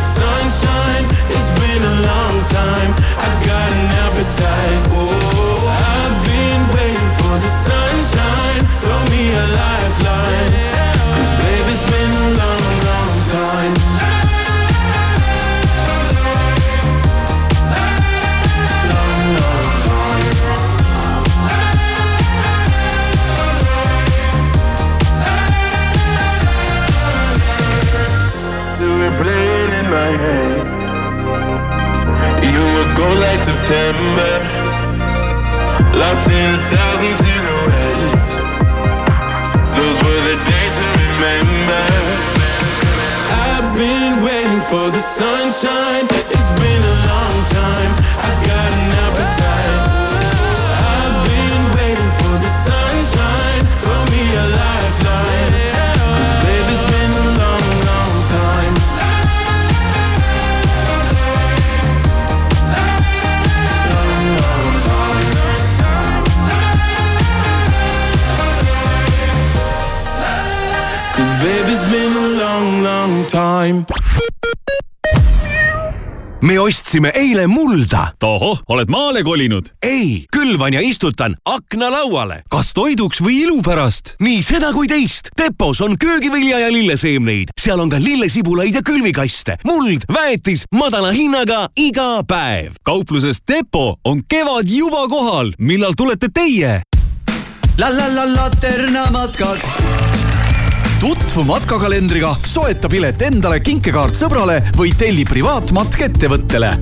sunshine. 0.00 1.04
It's 1.34 1.50
been 1.60 1.82
a 1.82 1.96
long 2.10 2.36
time. 2.58 2.90
I've 3.24 3.38
got 3.46 3.68
an 3.78 3.86
appetite. 4.04 4.59
Me 76.98 77.08
ostsime 77.08 77.12
eile 77.14 77.46
mulda. 77.46 78.12
tohoh, 78.18 78.60
oled 78.68 78.88
maale 78.88 79.22
kolinud? 79.22 79.66
ei, 79.82 80.24
külvan 80.32 80.74
ja 80.74 80.80
istutan 80.80 81.36
aknalauale. 81.44 82.42
kas 82.50 82.72
toiduks 82.74 83.20
või 83.20 83.44
ilu 83.44 83.62
pärast? 83.62 84.14
nii 84.20 84.42
seda 84.42 84.72
kui 84.72 84.88
teist. 84.88 85.30
Depos 85.38 85.80
on 85.80 85.98
köögivilja 85.98 86.58
ja 86.58 86.72
lilleseemneid, 86.72 87.54
seal 87.60 87.80
on 87.80 87.90
ka 87.90 88.00
lillesibulaid 88.00 88.74
ja 88.74 88.82
külvikaste. 88.82 89.56
muld, 89.64 90.02
väetis 90.12 90.64
madala 90.74 91.12
hinnaga 91.12 91.68
iga 91.76 92.22
päev. 92.26 92.74
kaupluses 92.82 93.42
Depo 93.46 94.00
on 94.04 94.24
kevad 94.28 94.66
juba 94.66 95.06
kohal. 95.08 95.52
millal 95.58 95.94
tulete 95.96 96.28
teie? 96.34 96.82
la 97.78 97.88
la 97.88 98.08
la 98.14 98.24
Laterna 98.34 99.10
matkad 99.10 100.19
tutvu 101.00 101.44
matkakalendriga, 101.48 102.34
soeta 102.46 102.88
pilet 102.92 103.22
endale, 103.24 103.60
kinkekaart 103.64 104.18
sõbrale 104.18 104.58
või 104.76 104.92
telli 104.98 105.24
privaatmatk 105.24 106.02
ettevõttele. 106.10 106.74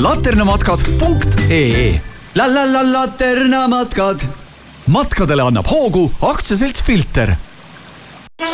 laternamatkad.ee 0.00 2.00
la 2.36 2.46
la 2.54 2.64
la 2.72 2.82
Laterna 2.92 3.68
matkad. 3.68 4.20
matkadele 4.86 5.42
annab 5.42 5.66
hoogu 5.66 6.12
aktsiaselts 6.22 6.82
Filter 6.82 7.34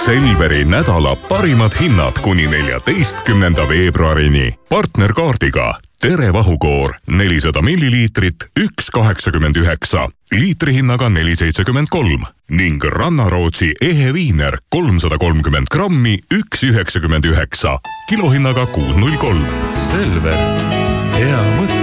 Selveri 0.04 0.64
nädala 0.64 1.16
parimad 1.28 1.72
hinnad 1.80 2.18
kuni 2.22 2.46
neljateistkümnenda 2.46 3.68
veebruarini. 3.68 4.54
partnerkaardiga 4.68 5.78
Tere 6.02 6.32
vahukoor! 6.32 6.96
nelisada 7.06 7.60
milliliitrit, 7.62 8.48
üks 8.58 8.88
kaheksakümmend 8.90 9.56
üheksa, 9.56 10.08
liitrihinnaga 10.32 11.06
neli 11.08 11.36
seitsekümmend 11.38 11.92
kolm. 11.94 12.24
Ning 12.50 12.82
Rannarootsi 12.84 13.68
ehe 13.80 14.10
viiner 14.14 14.58
kolmsada 14.74 15.18
kolmkümmend 15.22 15.70
grammi, 15.70 16.16
üks 16.34 16.64
üheksakümmend 16.66 17.30
üheksa, 17.30 17.76
kilohinnaga 18.08 18.66
kuus 18.74 18.98
null 18.98 19.14
kolm. 19.22 19.46
Selver, 19.86 20.42
hea 21.14 21.38
mõte 21.60 21.81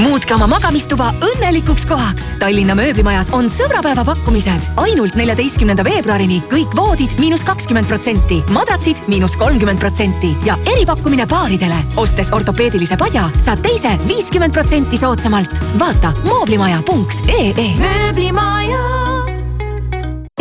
muutke 0.00 0.34
oma 0.34 0.46
magamistuba 0.50 1.10
õnnelikuks 1.24 1.86
kohaks. 1.88 2.28
Tallinna 2.40 2.76
mööblimajas 2.78 3.30
on 3.36 3.50
sõbrapäeva 3.52 4.04
pakkumised. 4.06 4.70
ainult 4.76 5.14
neljateistkümnenda 5.14 5.84
veebruarini 5.84 6.42
kõik 6.50 6.76
voodid 6.76 7.16
miinus 7.18 7.44
kakskümmend 7.44 7.86
protsenti, 7.86 8.42
madratsid 8.50 9.02
miinus 9.08 9.36
kolmkümmend 9.36 9.78
protsenti 9.78 10.36
ja 10.44 10.58
eripakkumine 10.66 11.26
paaridele. 11.26 11.76
ostes 11.96 12.32
ortopeedilise 12.32 12.96
padja, 12.96 13.30
saad 13.40 13.62
teise 13.62 13.98
viiskümmend 14.08 14.52
protsenti 14.52 14.98
soodsamalt. 14.98 15.50
vaata 15.78 16.12
mooblimaja.ee. 16.24 17.70
mööblimaja 17.78 19.15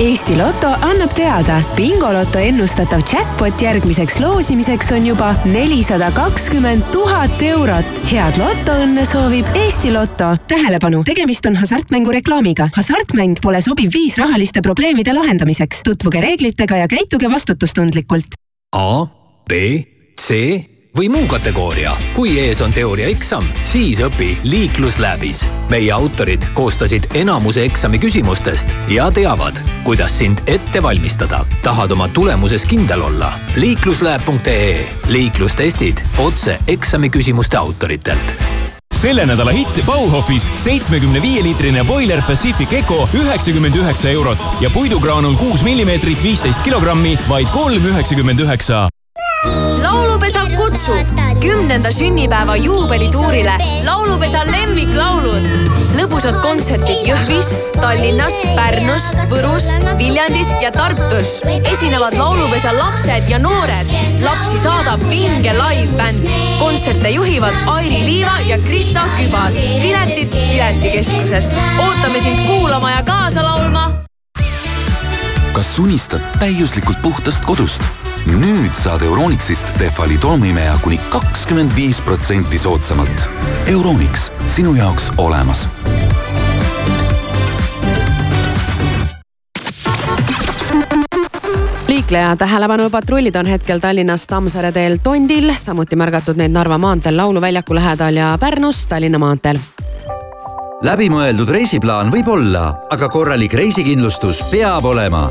Eesti 0.01 0.35
Loto 0.35 0.67
annab 0.83 1.13
teada, 1.15 1.61
bingoloto 1.71 2.35
ennustatav 2.43 2.99
jackpot 3.07 3.61
järgmiseks 3.63 4.17
loosimiseks 4.19 4.91
on 4.91 5.07
juba 5.07 5.29
nelisada 5.47 6.09
kakskümmend 6.11 6.83
tuhat 6.91 7.39
eurot. 7.47 8.01
head 8.11 8.35
lotoõnne 8.35 9.05
soovib 9.07 9.47
Eesti 9.55 9.93
Loto. 9.95 10.33
tähelepanu, 10.51 10.99
tegemist 11.07 11.47
on 11.47 11.55
hasartmängureklaamiga. 11.55 12.67
hasartmäng 12.75 13.39
pole 13.41 13.61
sobiv 13.61 13.95
viis 13.95 14.17
rahaliste 14.17 14.61
probleemide 14.61 15.13
lahendamiseks. 15.13 15.83
tutvuge 15.83 16.21
reeglitega 16.21 16.77
ja 16.77 16.87
käituge 16.87 17.31
vastutustundlikult. 17.31 18.35
A, 18.75 19.05
B, 19.47 19.51
C 20.19 20.74
või 20.97 21.09
muu 21.09 21.27
kategooria. 21.27 21.95
kui 22.13 22.39
ees 22.39 22.61
on 22.61 22.73
teooriaeksam, 22.73 23.45
siis 23.63 23.99
õpi 23.99 24.37
liiklusläbis. 24.43 25.45
meie 25.69 25.91
autorid 25.91 26.45
koostasid 26.53 27.07
enamuse 27.13 27.65
eksami 27.65 27.99
küsimustest 27.99 28.69
ja 28.87 29.11
teavad, 29.11 29.59
kuidas 29.83 30.17
sind 30.17 30.39
ette 30.47 30.83
valmistada. 30.83 31.45
tahad 31.63 31.91
oma 31.91 32.07
tulemuses 32.07 32.65
kindel 32.65 33.01
olla? 33.01 33.33
liiklusläeb.ee 33.55 34.87
liiklustestid 35.07 35.97
otse 36.17 36.59
eksamiküsimuste 36.67 37.57
autoritelt 37.57 38.35
selle 39.05 39.25
nädala 39.25 39.51
hitt 39.51 39.85
Bauhofis 39.85 40.47
seitsmekümne 40.57 41.21
viie 41.21 41.43
liitrine 41.43 41.83
Boiler 41.83 42.21
Pacific 42.27 42.73
Eco 42.73 43.09
üheksakümmend 43.13 43.75
üheksa 43.75 44.09
eurot 44.09 44.37
ja 44.61 44.69
puidugraanul 44.73 45.35
kuus 45.35 45.63
millimeetrit, 45.63 46.23
viisteist 46.23 46.63
kilogrammi, 46.65 47.19
vaid 47.29 47.51
kolm 47.53 47.85
üheksakümmend 47.85 48.39
üheksa. 48.39 48.87
Laulupesa 50.25 50.57
kutsub 50.57 51.39
kümnenda 51.41 51.91
sünnipäeva 51.91 52.55
juubelituurile 52.55 53.57
laulupesa 53.85 54.39
lemmiklaulud. 54.51 55.45
lõbusad 55.99 56.39
kontserdid 56.41 57.05
Jõhvis, 57.05 57.51
Tallinnas, 57.77 58.39
Pärnus, 58.55 59.11
Võrus, 59.29 59.69
Viljandis 59.97 60.49
ja 60.61 60.71
Tartus. 60.71 61.41
esinevad 61.71 62.17
laulupesa 62.17 62.73
lapsed 62.73 63.29
ja 63.29 63.39
noored. 63.39 63.93
lapsi 64.23 64.57
saadab 64.57 65.03
vinge 65.09 65.53
live-bänd. 65.53 66.25
kontserte 66.59 67.09
juhivad 67.09 67.53
Airi 67.67 68.01
Liiva 68.05 68.39
ja 68.47 68.57
Krista 68.57 69.05
Kübar. 69.17 69.51
piletid 69.81 70.33
Piletikeskuses. 70.49 71.53
ootame 71.77 72.19
sind 72.19 72.47
kuulama 72.47 72.91
ja 72.91 73.03
kaasa 73.03 73.43
laulma 73.43 74.05
kas 75.55 75.79
unistad 75.79 76.23
täiuslikult 76.39 76.99
puhtast 77.01 77.45
kodust? 77.47 77.83
nüüd 78.25 78.73
saad 78.75 79.05
Euronixist 79.05 79.69
Tehvali 79.79 80.17
tolmuimeja 80.17 80.73
kuni 80.83 80.97
kakskümmend 81.13 81.71
viis 81.75 82.01
protsenti 82.01 82.59
soodsamalt. 82.59 83.29
Euronix, 83.71 84.29
sinu 84.47 84.73
jaoks 84.75 85.11
olemas 85.17 85.67
liikleja 91.87 92.35
tähelepanu, 92.35 92.89
patrullid 92.89 93.35
on 93.35 93.45
hetkel 93.45 93.79
Tallinnas 93.79 94.27
Tammsaare 94.27 94.71
teel 94.71 94.99
Tondil, 95.03 95.53
samuti 95.57 95.95
märgatud 95.95 96.35
neid 96.37 96.51
Narva 96.51 96.77
maanteel 96.77 97.17
Lauluväljaku 97.17 97.75
lähedal 97.75 98.19
ja 98.19 98.37
Pärnus 98.41 98.87
Tallinna 98.87 99.19
maanteel 99.19 99.59
läbimõeldud 100.83 101.49
reisiplaan 101.51 102.09
võib 102.11 102.27
olla, 102.31 102.65
aga 102.91 103.07
korralik 103.11 103.53
reisikindlustus 103.55 104.41
peab 104.51 104.85
olema. 104.85 105.29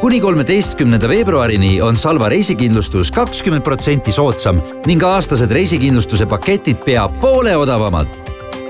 kuni 0.00 0.20
kolmeteistkümnenda 0.20 1.08
veebruarini 1.08 1.80
on 1.82 1.96
Salva 1.96 2.28
reisikindlustus 2.28 3.10
kakskümmend 3.10 3.64
protsenti 3.64 4.12
soodsam 4.12 4.60
ning 4.86 5.02
aastased 5.02 5.50
reisikindlustuse 5.50 6.26
paketid 6.26 6.76
pea 6.84 7.08
poole 7.08 7.56
odavamad. 7.56 8.06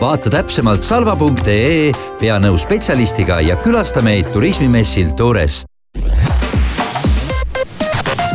vaata 0.01 0.31
täpsemalt 0.31 0.83
salva.ee, 0.83 1.93
pea 2.21 2.39
nõu 2.39 2.59
spetsialistiga 2.59 3.41
ja 3.41 3.57
külasta 3.57 4.03
meid 4.03 4.33
turismimessil 4.33 5.15
Tourest 5.17 5.67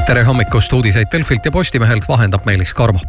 tere 0.07 0.23
hommikust, 0.23 0.73
uudiseid 0.73 1.07
Delfilt 1.11 1.45
ja 1.45 1.51
Postimehelt 1.51 2.07
vahendab 2.07 2.45
Meelis 2.45 2.73
Karmo 2.73 2.99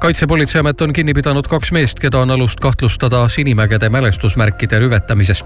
kaitsepolitseiamet 0.00 0.80
on 0.80 0.92
kinni 0.92 1.14
pidanud 1.14 1.46
kaks 1.48 1.72
meest, 1.72 2.00
keda 2.00 2.20
on 2.20 2.30
alust 2.30 2.60
kahtlustada 2.60 3.28
Sinimägede 3.28 3.88
mälestusmärkide 3.88 4.78
rüvetamises. 4.78 5.44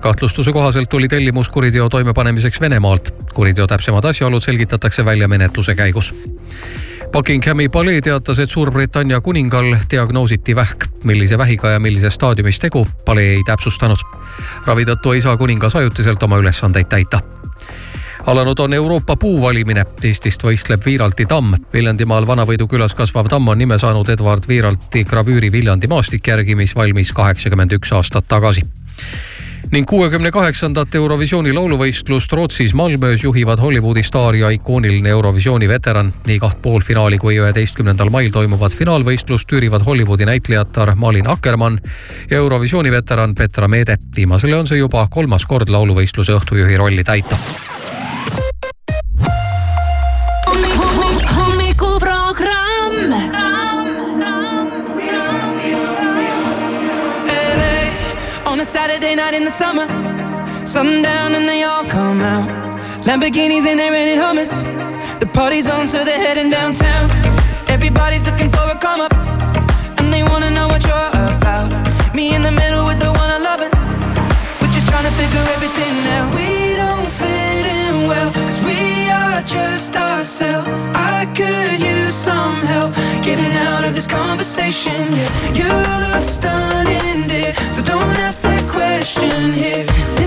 kahtlustuse 0.00 0.52
kohaselt 0.52 0.88
tuli 0.88 1.08
tellimus 1.08 1.48
kuriteo 1.48 1.88
toimepanemiseks 1.88 2.60
Venemaalt. 2.60 3.14
kuriteo 3.34 3.66
täpsemad 3.66 4.04
asjaolud 4.04 4.42
selgitatakse 4.42 5.04
välja 5.04 5.28
menetluse 5.28 5.74
käigus. 5.74 6.14
Buckinghami 7.12 7.68
palee 7.68 8.00
teatas, 8.00 8.38
et 8.38 8.50
Suurbritannia 8.50 9.20
kuningal 9.20 9.76
diagnoositi 9.90 10.56
vähk. 10.56 10.84
millise 11.04 11.38
vähiga 11.38 11.70
ja 11.70 11.80
millises 11.80 12.14
staadiumis 12.14 12.58
tegu, 12.58 12.86
palee 13.04 13.32
ei 13.32 13.42
täpsustanud. 13.46 13.98
ravi 14.66 14.84
tõttu 14.84 15.14
ei 15.14 15.20
saa 15.20 15.36
kuningas 15.36 15.76
ajutiselt 15.76 16.22
oma 16.22 16.38
ülesandeid 16.38 16.86
täita 16.88 17.20
alanud 18.26 18.58
on 18.58 18.72
Euroopa 18.72 19.16
puuvalimine. 19.16 19.84
Eestist 20.04 20.44
võistleb 20.44 20.84
Viiralti 20.86 21.26
tamm. 21.26 21.54
Viljandimaal 21.72 22.26
Vanavõidu 22.26 22.68
külas 22.70 22.94
kasvav 22.94 23.28
tamm 23.28 23.48
on 23.48 23.58
nime 23.58 23.78
saanud 23.78 24.08
Edward 24.08 24.48
Viiralti 24.48 25.04
gravüüri 25.04 25.52
Viljandi 25.52 25.90
maastik 25.90 26.26
järgi, 26.28 26.54
mis 26.54 26.76
valmis 26.76 27.12
kaheksakümmend 27.12 27.76
üks 27.78 27.92
aastat 27.92 28.28
tagasi 28.28 28.64
ning 29.72 29.88
kuuekümne 29.88 30.30
kaheksandat 30.30 30.94
Eurovisiooni 30.94 31.52
lauluvõistlust 31.56 32.32
Rootsis 32.36 32.74
Malmöös 32.74 33.24
juhivad 33.24 33.58
Hollywoodi 33.58 34.02
staar 34.02 34.36
ja 34.36 34.50
ikooniline 34.50 35.08
Eurovisiooni 35.08 35.68
veteran. 35.68 36.12
nii 36.26 36.38
kaht 36.38 36.60
poolfinaali 36.62 37.18
kui 37.18 37.38
üheteistkümnendal 37.38 38.10
mail 38.10 38.30
toimuvat 38.30 38.76
finaalvõistlust 38.76 39.48
tüürivad 39.48 39.86
Hollywoodi 39.86 40.28
näitlejatar 40.28 40.94
Malin 40.94 41.28
Akkermann 41.28 41.78
ja 42.30 42.36
Eurovisiooni 42.36 42.92
veteran 42.92 43.34
Petra 43.34 43.68
Meede. 43.68 43.96
viimasele 44.16 44.56
on 44.56 44.66
see 44.66 44.78
juba 44.78 45.08
kolmas 45.10 45.46
kord 45.46 45.68
lauluvõistluse 45.68 46.32
õhtujuhi 46.32 46.76
rolli 46.76 47.04
täita 47.04 47.36
a 58.64 58.66
Saturday 58.66 59.14
night 59.14 59.34
in 59.34 59.44
the 59.44 59.50
summer. 59.50 59.86
Sundown 60.64 61.34
and 61.34 61.46
they 61.46 61.62
all 61.64 61.84
come 61.84 62.20
out. 62.22 62.48
Lamborghinis 63.06 63.66
and 63.70 63.78
they're 63.78 63.92
renting 63.92 64.20
hummus. 64.24 64.52
The 65.20 65.26
party's 65.26 65.66
on, 65.68 65.86
so 65.86 65.98
they're 66.02 66.24
heading 66.26 66.48
downtown. 66.48 67.04
Everybody's 67.68 68.24
looking 68.24 68.48
for 68.48 68.64
a 68.74 68.76
come 68.86 69.00
up, 69.06 69.12
and 69.98 70.06
they 70.14 70.22
wanna 70.30 70.50
know 70.56 70.68
what 70.72 70.82
you're 70.88 71.10
about. 71.28 71.68
Me 72.14 72.34
in 72.36 72.42
the 72.42 72.54
middle 72.62 72.84
with 72.86 73.00
the 73.04 73.12
one 73.22 73.30
I 73.36 73.38
love, 73.48 73.60
we're 74.60 74.74
just 74.76 74.88
trying 74.90 75.06
to 75.10 75.14
figure 75.20 75.44
everything 75.56 75.94
out. 76.16 76.28
We 76.38 76.50
don't 76.82 77.08
fit 77.20 77.64
in 77.80 77.94
well, 78.10 78.30
cause 78.46 78.60
we 78.70 78.80
are 79.20 79.42
just 79.42 79.94
ourselves. 79.94 80.88
I 81.16 81.26
could 81.38 81.80
use 81.96 82.14
some 82.14 82.56
help 82.72 82.94
getting 83.28 83.52
out 83.68 83.84
of 83.84 83.92
this 83.94 84.06
conversation. 84.06 85.00
Yeah, 85.18 85.58
you 85.58 85.70
look 86.14 86.24
stunning, 86.24 87.28
dear, 87.28 87.52
so 87.74 87.82
don't 87.82 88.18
ask 88.26 88.40
that 88.42 88.53
question 89.04 89.52
here. 89.52 90.23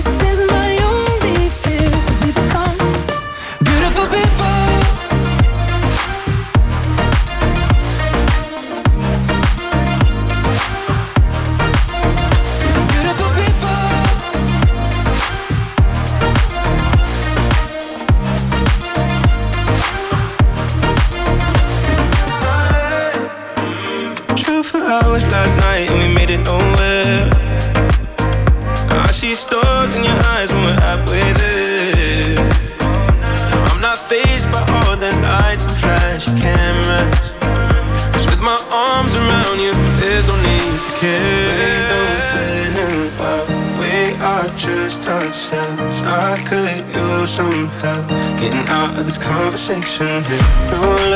Of 48.98 49.06
this 49.06 49.18
conversation 49.18 50.24
here. 50.24 51.07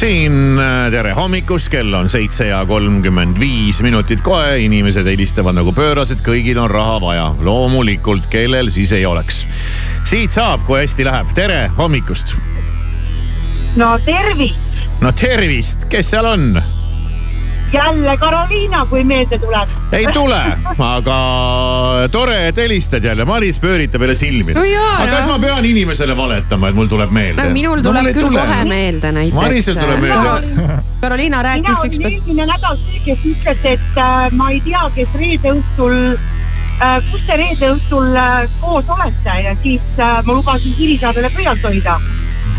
Siin, 0.00 0.56
tere 0.90 1.12
hommikust, 1.12 1.68
kell 1.68 1.92
on 1.94 2.08
seitse 2.08 2.46
ja 2.48 2.62
kolmkümmend 2.66 3.36
viis 3.40 3.82
minutit 3.84 4.22
kohe, 4.24 4.54
inimesed 4.64 5.04
helistavad 5.04 5.58
nagu 5.58 5.74
pöörased, 5.76 6.22
kõigil 6.24 6.56
on 6.62 6.70
raha 6.72 6.94
vaja. 7.02 7.26
loomulikult, 7.44 8.24
kellel 8.32 8.70
siis 8.72 8.94
ei 8.96 9.04
oleks. 9.06 9.42
siit 10.08 10.32
saab, 10.32 10.64
kui 10.64 10.80
hästi 10.80 11.04
läheb, 11.04 11.34
tere 11.36 11.60
hommikust. 11.76 12.36
no 13.76 13.98
tervist. 14.06 14.80
no 15.04 15.12
tervist, 15.12 15.84
kes 15.92 16.10
seal 16.14 16.32
on? 16.32 16.62
jälle 17.72 18.16
Karoliina, 18.16 18.86
kui 18.86 19.04
meelde 19.04 19.38
tuleb. 19.38 19.79
Ei 19.92 20.06
tule, 20.12 20.38
aga 20.78 21.18
tore, 22.12 22.36
et 22.48 22.56
helistad 22.56 23.04
jälle. 23.04 23.24
Maris 23.24 23.58
pööritab 23.58 24.04
jälle 24.04 24.14
silmi 24.14 24.54
no. 24.54 24.62
aga 24.98 25.10
kas 25.10 25.28
ma 25.30 25.38
pean 25.42 25.64
inimesele 25.66 26.16
valetama, 26.16 26.70
et 26.70 26.78
mul 26.78 26.90
tuleb 26.90 27.10
meelde 27.14 27.44
no,? 27.44 27.54
minul 27.54 27.82
tuleb 27.82 28.06
no, 28.06 28.12
küll 28.14 28.28
tule. 28.28 28.44
kohe 28.44 28.64
meelde 28.70 29.12
näiteks. 29.16 29.40
Marisel 29.40 29.80
tuleb 29.80 30.04
meelde. 30.04 30.78
Karoliina 31.00 31.42
rääkis 31.42 31.84
üks. 31.88 31.98
mina 31.98 32.08
olin 32.08 32.18
eelmine 32.18 32.46
nädal 32.52 32.78
see, 32.84 33.02
kes 33.08 33.26
ütles, 33.32 33.64
et 33.74 33.98
äh, 33.98 34.30
ma 34.36 34.50
ei 34.54 34.62
tea, 34.64 34.86
kes 34.94 35.14
reede 35.18 35.54
õhtul 35.58 35.98
äh,, 36.14 36.96
kus 37.10 37.26
te 37.26 37.38
reede 37.40 37.74
õhtul 37.74 38.16
äh, 38.16 38.42
koos 38.60 38.90
olete 38.96 39.38
ja 39.44 39.54
siis 39.58 39.92
äh, 39.98 40.20
ma 40.26 40.38
lubasin 40.38 40.76
Kivisaarele 40.78 41.32
pöialt 41.34 41.64
hoida 41.66 41.98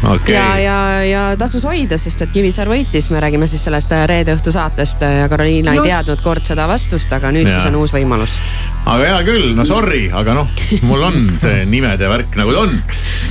okay.. 0.04 0.36
ja, 0.36 0.60
ja, 0.60 1.04
ja 1.06 1.24
tasus 1.38 1.66
hoida, 1.68 1.97
sest 2.02 2.24
et 2.26 2.32
Kivisaar 2.34 2.70
võitis, 2.72 3.10
me 3.14 3.22
räägime 3.24 3.47
siis 3.49 3.64
sellest 3.68 3.91
äh, 3.95 4.04
reede 4.10 4.36
õhtu 4.36 4.54
saatest 4.54 5.04
ja 5.06 5.28
Karoliina 5.32 5.76
no. 5.76 5.84
ei 5.84 5.91
teadnud 5.91 6.24
kord 6.26 6.45
seda 6.47 6.68
vastust, 6.70 7.12
aga 7.14 7.32
nüüd 7.34 7.47
ja. 7.49 7.56
siis 7.56 7.70
on 7.70 7.78
uus 7.82 7.93
võimalus. 7.95 8.38
aga 8.86 8.99
hea 9.04 9.20
küll, 9.28 9.52
no 9.58 9.66
sorry, 9.68 10.04
aga 10.14 10.36
noh, 10.38 10.49
mul 10.88 11.06
on 11.10 11.20
see 11.41 11.66
nimede 11.74 12.10
värk 12.12 12.38
nagu 12.39 12.56
ta 12.56 12.66
on. 12.66 12.78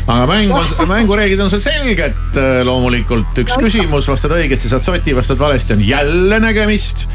aga 0.06 0.28
mäng 0.30 0.54
on, 0.56 0.76
mängureeglid 0.90 1.42
on 1.46 1.52
sul 1.52 1.62
selged. 1.64 2.20
Äh, 2.40 2.60
loomulikult 2.66 3.42
üks 3.42 3.56
küsimus, 3.60 4.08
vastad 4.10 4.36
õigesti, 4.36 4.70
saad 4.70 4.84
soti, 4.84 5.16
vastad 5.16 5.40
valesti, 5.40 5.76
on 5.76 5.84
jälle 5.86 6.40
nägemist. 6.42 7.06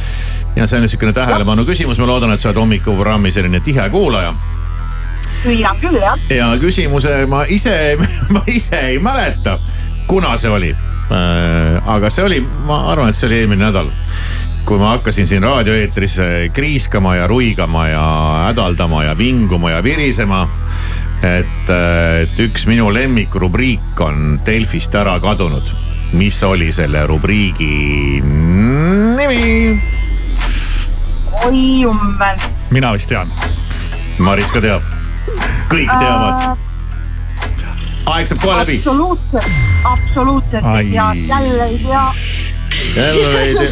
ja 0.56 0.68
see 0.68 0.80
on 0.80 0.86
niisugune 0.88 1.16
tähelepanu 1.16 1.66
küsimus, 1.68 2.00
ma 2.00 2.10
loodan, 2.10 2.36
et 2.36 2.44
sa 2.44 2.52
oled 2.52 2.62
hommikuprogrammi 2.64 3.32
selline 3.32 3.60
tihe 3.64 3.90
kuulaja 3.92 4.34
püüan 5.46 5.80
küll 5.82 6.00
jah. 6.02 6.20
ja 6.34 6.50
küsimuse 6.62 7.26
ma 7.30 7.46
ise, 7.50 7.96
ma 8.34 8.42
ise 8.50 8.82
ei 8.92 9.00
mäleta, 9.00 9.60
kuna 10.10 10.36
see 10.42 10.52
oli. 10.52 10.74
Äh, 11.06 11.78
aga 11.86 12.10
see 12.10 12.26
oli, 12.26 12.42
ma 12.66 12.88
arvan, 12.94 13.12
et 13.14 13.18
see 13.18 13.30
oli 13.30 13.44
eelmine 13.44 13.68
nädal 13.68 13.94
kui 14.66 14.80
ma 14.82 14.96
hakkasin 14.96 15.28
siin 15.30 15.44
raadioeetris 15.46 16.16
kriiskama 16.54 17.16
ja 17.16 17.28
ruigama 17.30 17.84
ja 17.88 18.06
hädaldama 18.48 19.04
ja 19.04 19.18
vinguma 19.18 19.72
ja 19.72 19.84
virisema. 19.84 20.48
et, 21.24 21.70
äh, 21.70 22.22
et 22.24 22.40
üks 22.40 22.66
minu 22.68 22.90
lemmikrubriik 22.94 24.02
on 24.02 24.40
Delfist 24.46 24.96
ära 24.96 25.20
kadunud. 25.20 25.70
mis 26.14 26.44
oli 26.44 26.72
selle 26.72 27.08
rubriigi 27.08 28.22
nimi? 28.26 29.82
oi 31.46 31.82
jummel. 31.82 32.38
mina 32.72 32.94
vist 32.94 33.10
tean. 33.10 33.30
Maris 34.18 34.52
ka 34.52 34.62
teab 34.62 34.95
kõik 35.76 35.94
teavad. 36.00 36.66
aeg 38.16 38.32
saab 38.32 38.42
kohe 38.44 38.58
läbi. 38.64 38.80
absoluutselt, 38.80 39.54
absoluutselt 39.92 40.74
ei 40.78 40.92
tea, 40.92 41.14
jälle 41.28 41.70
ei 41.70 41.80
tea 41.84 42.10
jälle 42.96 43.42
ei 43.42 43.54
tea. 43.54 43.66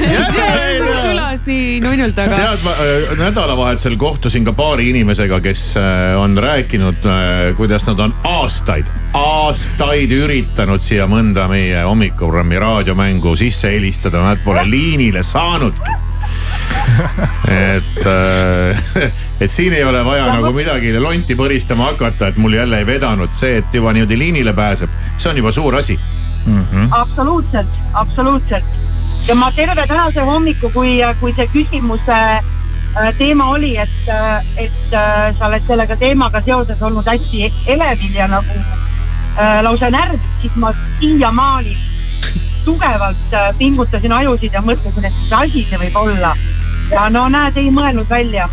kõlas 1.04 1.42
nii 1.46 1.80
nunnult, 1.84 2.20
aga. 2.20 2.38
tead, 2.40 2.62
ma 2.64 2.74
äh, 2.80 3.14
nädalavahetusel 3.20 3.98
kohtusin 4.00 4.46
ka 4.48 4.54
paari 4.58 4.90
inimesega, 4.94 5.40
kes 5.44 5.66
äh, 5.80 6.16
on 6.20 6.38
rääkinud, 6.40 7.04
äh, 7.08 7.56
kuidas 7.58 7.88
nad 7.90 8.00
on 8.04 8.16
aastaid, 8.28 8.90
aastaid 9.20 10.12
üritanud 10.16 10.84
siia 10.84 11.08
mõnda 11.12 11.48
meie 11.52 11.84
hommikuprogrammi 11.84 12.64
raadiomängu 12.64 13.36
sisse 13.40 13.74
helistada, 13.76 14.24
nad 14.24 14.44
pole 14.46 14.66
liinile 14.70 15.24
saanudki 15.24 16.00
et, 17.76 18.06
äh, 18.06 19.12
et 19.42 19.52
siin 19.52 19.74
ei 19.74 19.84
ole 19.84 20.06
vaja 20.06 20.28
nagu 20.34 20.54
midagi 20.54 20.94
lonti 21.00 21.36
põristama 21.36 21.92
hakata, 21.92 22.28
et 22.28 22.38
mul 22.38 22.54
jälle 22.54 22.80
ei 22.80 22.86
vedanud 22.86 23.32
see, 23.34 23.58
et 23.58 23.74
juba 23.74 23.94
niimoodi 23.94 24.18
liinile 24.18 24.54
pääseb, 24.54 24.90
see 25.18 25.32
on 25.32 25.38
juba 25.38 25.52
suur 25.52 25.76
asi 25.76 26.00
mm. 26.46 26.66
-hmm. 26.72 26.88
absoluutselt, 26.92 27.80
absoluutselt 27.94 28.94
ja 29.28 29.36
ma 29.36 29.52
terve 29.52 29.88
tänase 29.88 30.22
hommiku, 30.22 30.70
kui, 30.70 30.98
kui 31.20 31.34
see 31.34 31.48
küsimuse 31.48 32.18
äh, 32.18 33.16
teema 33.18 33.50
oli, 33.56 33.78
et, 33.78 34.10
äh, 34.10 34.46
et 34.58 34.96
sa 35.38 35.48
oled 35.48 35.64
sellega 35.64 35.96
teemaga 35.96 36.42
seoses 36.42 36.82
olnud 36.82 37.08
hästi 37.08 37.52
elevil 37.68 38.16
ja 38.16 38.28
nagu 38.28 38.58
äh, 38.58 39.62
lausa 39.64 39.90
närvis, 39.90 40.28
siis 40.42 40.56
ma 40.56 40.74
siiamaani 41.00 41.78
tugevalt 42.66 43.38
pingutasin 43.58 44.12
ajusid 44.12 44.54
ja 44.54 44.62
mõtlesin, 44.62 45.06
et 45.06 45.16
mis 45.22 45.34
asi 45.36 45.64
see 45.70 45.80
võib 45.80 45.96
olla 46.00 46.36
ja 46.92 47.08
no 47.10 47.26
näed, 47.32 47.58
ei 47.58 47.72
mõelnud 47.72 48.10
välja. 48.10 48.50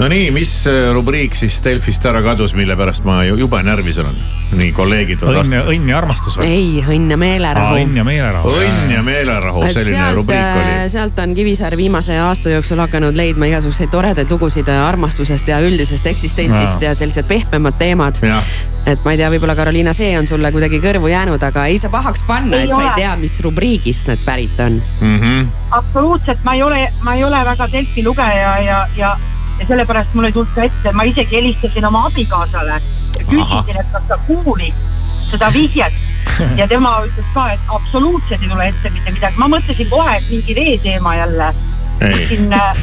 Nonii, 0.00 0.30
mis 0.32 0.66
äh, 0.66 0.94
rubriik 0.94 1.34
siis 1.36 1.58
Delfist 1.60 2.04
ära 2.08 2.22
kadus, 2.24 2.54
mille 2.56 2.72
pärast 2.76 3.04
ma 3.04 3.18
jube 3.28 3.58
närvis 3.60 3.98
olen? 4.00 4.16
nii, 4.56 4.70
kolleegid 4.74 5.20
vastata. 5.22 5.60
õnn 5.70 5.90
ja 5.92 5.98
armastus 6.00 6.38
või? 6.40 6.46
ei, 6.48 6.70
õnn 6.80 7.12
ja 7.12 7.18
meelerahu. 7.20 7.76
õnn 7.82 7.98
ja 8.00 8.04
meelerahu. 8.06 8.54
õnn 8.62 8.94
ja 8.94 9.02
meelerahu, 9.04 9.66
selline 9.68 9.98
sealt, 9.98 10.16
rubriik 10.16 10.56
oli. 10.56 10.72
Äh, 10.72 10.86
sealt 10.90 11.20
on 11.22 11.34
Kivisaar 11.36 11.76
viimase 11.76 12.16
aasta 12.18 12.54
jooksul 12.56 12.80
hakanud 12.80 13.18
leidma 13.18 13.50
igasuguseid 13.50 13.92
toredaid 13.92 14.32
lugusid 14.32 14.72
äh, 14.72 14.80
armastusest 14.88 15.52
ja 15.52 15.60
üldisest 15.62 16.08
eksistentsist 16.08 16.80
ja, 16.80 16.94
ja 16.94 16.98
sellised 16.98 17.28
pehmemad 17.28 17.76
teemad. 17.78 18.24
et 18.88 19.04
ma 19.04 19.12
ei 19.12 19.20
tea, 19.20 19.28
võib-olla 19.30 19.54
Karoliina, 19.54 19.92
see 19.92 20.14
on 20.18 20.26
sulle 20.26 20.48
kuidagi 20.50 20.80
kõrvu 20.80 21.12
jäänud, 21.12 21.42
aga 21.44 21.66
ei 21.68 21.76
saa 21.78 21.92
pahaks 21.92 22.24
panna, 22.26 22.56
et 22.56 22.72
ole. 22.72 22.80
sa 22.80 22.88
ei 22.88 23.02
tea, 23.04 23.12
mis 23.20 23.36
rubriigist 23.44 24.08
need 24.08 24.24
pärit 24.24 24.64
on 24.64 24.80
mm. 24.80 25.18
-hmm. 25.18 25.50
absoluutselt, 25.76 26.40
ma 26.48 26.56
ei 26.56 26.62
ole, 26.64 26.86
ma 27.04 27.14
ei 27.20 27.24
ole 27.24 27.44
väga 27.52 27.68
Delfi 27.72 28.04
lugeja 28.04 28.56
ja, 28.64 28.88
ja 28.96 28.96
ja 28.96 29.16
sellepärast 29.68 30.14
mul 30.14 30.28
ei 30.28 30.32
tulnud 30.36 30.54
ka 30.54 30.66
ette, 30.68 30.92
ma 30.92 31.06
isegi 31.08 31.36
helistasin 31.36 31.86
oma 31.86 32.06
abikaasale. 32.10 32.80
Ja 33.18 33.24
küsisin, 33.26 33.80
et 33.80 33.92
kas 33.92 34.06
ta 34.08 34.18
kuulis 34.26 34.78
seda 35.30 35.50
vihjet. 35.54 36.06
Ja 36.56 36.68
tema 36.68 36.94
ütles 37.04 37.26
ka, 37.34 37.50
et 37.52 37.74
absoluutselt 37.74 38.42
ei 38.42 38.48
tule 38.48 38.68
ette 38.68 38.90
mitte 38.94 39.12
midagi, 39.12 39.38
ma 39.38 39.48
mõtlesin 39.52 39.90
kohe, 39.90 40.16
et 40.16 40.30
mingi 40.30 40.56
veeteema 40.56 41.14
jälle 41.18 41.50
siin, 42.00 42.52
äh, 42.52 42.76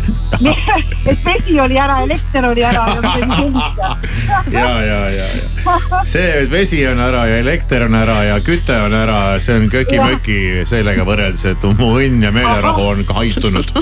et 1.12 1.26
vesi 1.26 1.60
oli 1.60 1.78
ära, 1.80 2.02
elekter 2.06 2.46
oli 2.46 2.64
ära 2.64 2.84
ja 2.90 3.02
midagi 3.02 3.38
sellist. 3.40 4.54
ja, 4.54 4.66
ja, 4.82 5.00
ja, 5.10 5.26
ja 5.26 6.04
see, 6.06 6.28
et 6.44 6.52
vesi 6.52 6.82
on 6.88 7.00
ära 7.02 7.26
ja 7.30 7.40
elekter 7.42 7.88
on 7.88 7.96
ära 7.98 8.18
ja 8.28 8.38
küte 8.46 8.78
on 8.86 8.94
ära, 8.94 9.40
see 9.44 9.58
on 9.58 9.68
köki-möki 9.74 10.38
sellega 10.70 11.06
võrreldes, 11.08 11.48
et 11.50 11.66
mu 11.80 11.90
õnn 11.98 12.28
ja 12.28 12.32
meelerahu 12.36 12.88
on 12.92 13.04
haihtunud. 13.18 13.74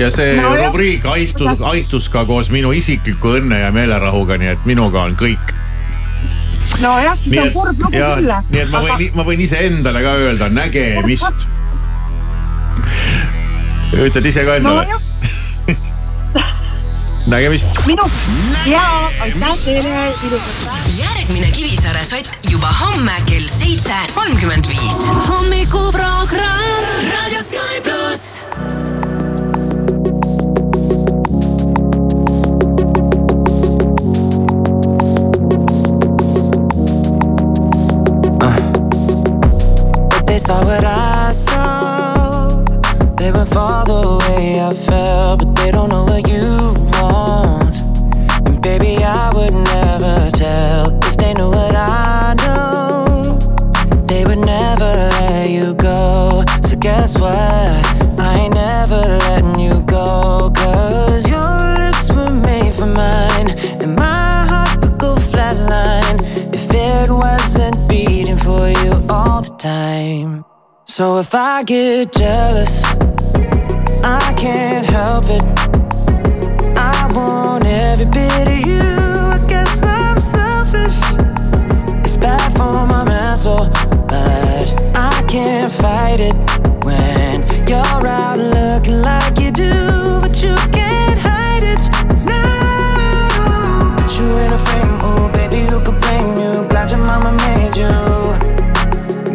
ja 0.00 0.10
see 0.14 0.36
no, 0.40 0.56
rubriik 0.64 1.06
haistus, 1.06 1.62
haihtus 1.62 2.10
ka 2.12 2.24
koos 2.28 2.50
minu 2.54 2.74
isikliku 2.76 3.38
õnne 3.38 3.62
ja 3.62 3.72
meelerahuga, 3.74 4.40
nii 4.40 4.54
et 4.56 4.68
minuga 4.68 5.06
on 5.06 5.16
kõik 5.18 5.54
nojah, 6.82 7.16
siis 7.22 7.40
on 7.46 7.54
kurb 7.54 7.86
lugu 7.86 7.94
küll. 7.94 8.36
nii 8.50 8.62
et 8.66 8.74
ma 8.74 8.84
võin, 8.84 9.08
ma 9.14 9.26
võin 9.30 9.46
iseendale 9.46 10.04
ka 10.04 10.18
öelda 10.26 10.50
nägemist 10.52 11.48
ütled 13.96 14.26
ise 14.28 14.44
ka 14.44 14.58
endale 14.60 14.84
no,? 14.90 14.98
nägemist. 17.32 17.68
minu 17.86 18.04
ja 18.66 18.84
aitäh 19.20 19.56
teile, 19.64 19.96
ilusat 20.28 20.62
päeva. 20.64 20.78
järgmine 20.98 21.50
Kivisaare 21.56 22.04
sott 22.04 22.50
juba 22.50 22.72
homme 22.80 23.16
kell 23.26 23.48
seitse 23.48 24.00
kolmkümmend 24.14 24.68
viis. 24.68 25.04
hommikuprogramm 25.28 27.10
Raadio 27.10 27.42
Sky 27.42 27.80
pluss 27.84 28.46
saw 40.48 40.64
what 40.64 40.84
I. 40.84 41.07
Fall 43.58 43.84
the 43.84 44.24
way 44.28 44.60
I 44.60 44.72
felt, 44.72 45.40
but 45.40 45.56
they 45.56 45.72
don't 45.72 45.88
know 45.88 46.04
what 46.04 46.28
you 46.28 46.46
want. 46.94 47.74
And 48.46 48.62
baby, 48.62 49.02
I 49.02 49.32
would 49.34 49.52
never 49.52 50.30
tell 50.30 50.96
if 51.04 51.16
they 51.16 51.34
knew 51.34 51.50
what 51.50 51.74
I 51.74 52.36
know. 52.44 53.36
They 54.06 54.24
would 54.24 54.46
never 54.46 54.84
let 55.18 55.50
you 55.50 55.74
go. 55.74 56.44
So 56.68 56.76
guess 56.76 57.18
what? 57.18 57.34
I 58.20 58.42
ain't 58.42 58.54
never 58.54 59.00
letting 59.26 59.58
you 59.58 59.82
go. 59.86 60.52
Cause 60.54 61.28
your 61.28 61.56
lips 61.82 62.14
were 62.14 62.30
made 62.30 62.74
for 62.74 62.86
mine, 62.86 63.48
and 63.82 63.96
my 63.96 64.46
heart 64.50 64.78
would 64.82 64.98
go 64.98 65.16
flatline 65.16 66.20
if 66.54 66.70
it 66.70 67.10
wasn't 67.10 67.76
beating 67.88 68.36
for 68.36 68.68
you 68.68 68.92
all 69.10 69.42
the 69.42 69.52
time. 69.58 70.44
So 70.84 71.18
if 71.18 71.34
I 71.34 71.64
get 71.64 72.12
jealous, 72.12 72.84
I 74.10 74.32
can't 74.38 74.86
help 74.86 75.26
it. 75.28 75.44
I 76.78 77.10
want 77.14 77.66
every 77.66 78.06
bit 78.06 78.48
of 78.48 78.60
you. 78.66 78.80
I 78.80 79.38
guess 79.46 79.82
I'm 79.82 80.18
selfish. 80.18 80.98
It's 82.04 82.16
bad 82.16 82.50
for 82.56 82.86
my 82.86 83.04
mental, 83.04 83.68
but 84.08 84.66
I 84.96 85.22
can't 85.28 85.70
fight 85.70 86.20
it 86.20 86.36
when 86.86 87.46
you're 87.68 88.06
out 88.06 88.38
looking 88.38 89.02
like 89.02 89.38
you 89.38 89.50
do, 89.50 89.72
but 90.22 90.42
you 90.42 90.56
can't 90.72 91.18
hide 91.18 91.64
it. 91.74 91.80
Put 93.98 94.12
you 94.18 94.28
in 94.42 94.52
a 94.54 94.60
frame, 94.66 95.32
baby, 95.32 95.68
who 95.68 95.84
could 95.84 96.00
blame 96.00 96.32
you? 96.42 96.66
Glad 96.68 96.90
your 96.90 97.04
mama 97.04 97.32
made 97.44 97.76
you. 97.76 97.92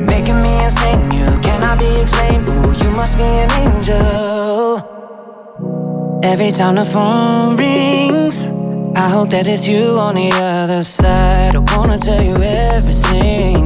Making 0.02 0.42
me 0.42 0.64
insane, 0.64 1.12
you 1.12 1.34
be 1.78 2.02
explained. 2.02 2.48
Ooh, 2.48 2.84
you 2.84 2.90
must 2.92 3.18
be 3.18 3.24
an 3.24 3.52
angel. 3.52 4.23
Every 6.24 6.54
time 6.54 6.76
the 6.76 6.86
phone 6.86 7.58
rings, 7.58 8.48
I 8.96 9.10
hope 9.10 9.30
that 9.32 9.46
it's 9.46 9.68
you 9.68 10.00
on 10.00 10.16
the 10.16 10.32
other 10.32 10.82
side. 10.86 11.54
I 11.54 11.60
wanna 11.76 11.98
tell 11.98 12.24
you 12.24 12.36
everything, 12.38 13.66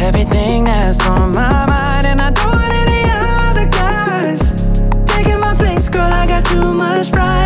everything 0.00 0.64
that's 0.64 1.00
on 1.06 1.32
my 1.32 1.66
mind, 1.66 2.06
and 2.08 2.20
I 2.20 2.32
don't 2.32 2.52
want 2.52 2.72
any 2.72 3.08
other 3.48 3.66
guys 3.68 4.82
taking 5.06 5.38
my 5.38 5.54
place, 5.54 5.88
girl. 5.88 6.12
I 6.12 6.26
got 6.26 6.44
too 6.46 6.74
much 6.74 7.12
pride. 7.12 7.45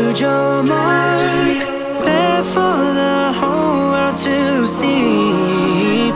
tattooed 0.00 0.20
your 0.20 0.62
mark, 0.62 2.04
there 2.04 2.44
for 2.44 2.76
the 3.00 3.32
whole 3.38 3.90
world 3.92 4.16
to 4.16 4.66
see. 4.66 6.08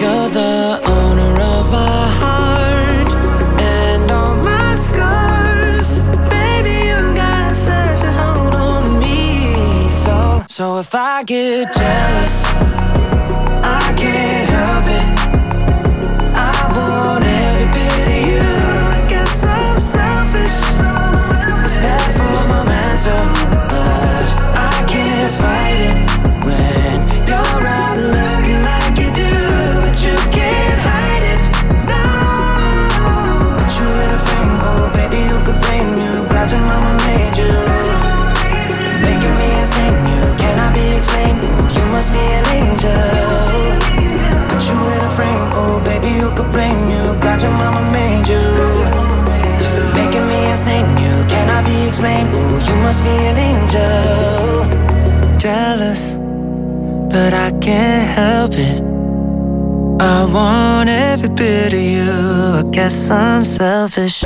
You're 0.00 0.28
the 0.28 0.80
owner 0.84 1.42
of 1.42 1.72
my 1.72 2.06
heart 2.20 3.12
and 3.60 4.10
all 4.10 4.36
my 4.36 4.74
scars. 4.74 6.00
Baby, 6.30 6.86
you 6.88 7.14
got 7.14 7.54
such 7.54 8.02
a 8.02 8.12
hold 8.12 8.54
on 8.54 9.00
me. 9.00 9.88
So, 9.88 10.44
so 10.48 10.78
if 10.78 10.94
I 10.94 11.22
get 11.24 11.72
jealous, 11.74 12.45
mama 47.58 47.82
made 47.92 48.26
you, 48.32 48.44
making 49.94 50.26
me 50.30 50.38
insane. 50.50 50.88
You 51.04 51.14
cannot 51.32 51.64
be 51.64 51.76
explained. 51.88 52.28
Ooh, 52.34 52.58
you 52.68 52.76
must 52.86 53.02
be 53.02 53.14
an 53.30 53.36
angel. 53.50 55.38
Jealous, 55.38 56.16
but 57.12 57.32
I 57.32 57.50
can't 57.60 58.08
help 58.20 58.52
it. 58.54 58.80
I 60.00 60.24
want 60.24 60.88
every 60.88 61.30
bit 61.30 61.72
of 61.72 61.80
you. 61.80 62.12
I 62.60 62.62
guess 62.70 63.10
I'm 63.10 63.44
selfish. 63.44 64.24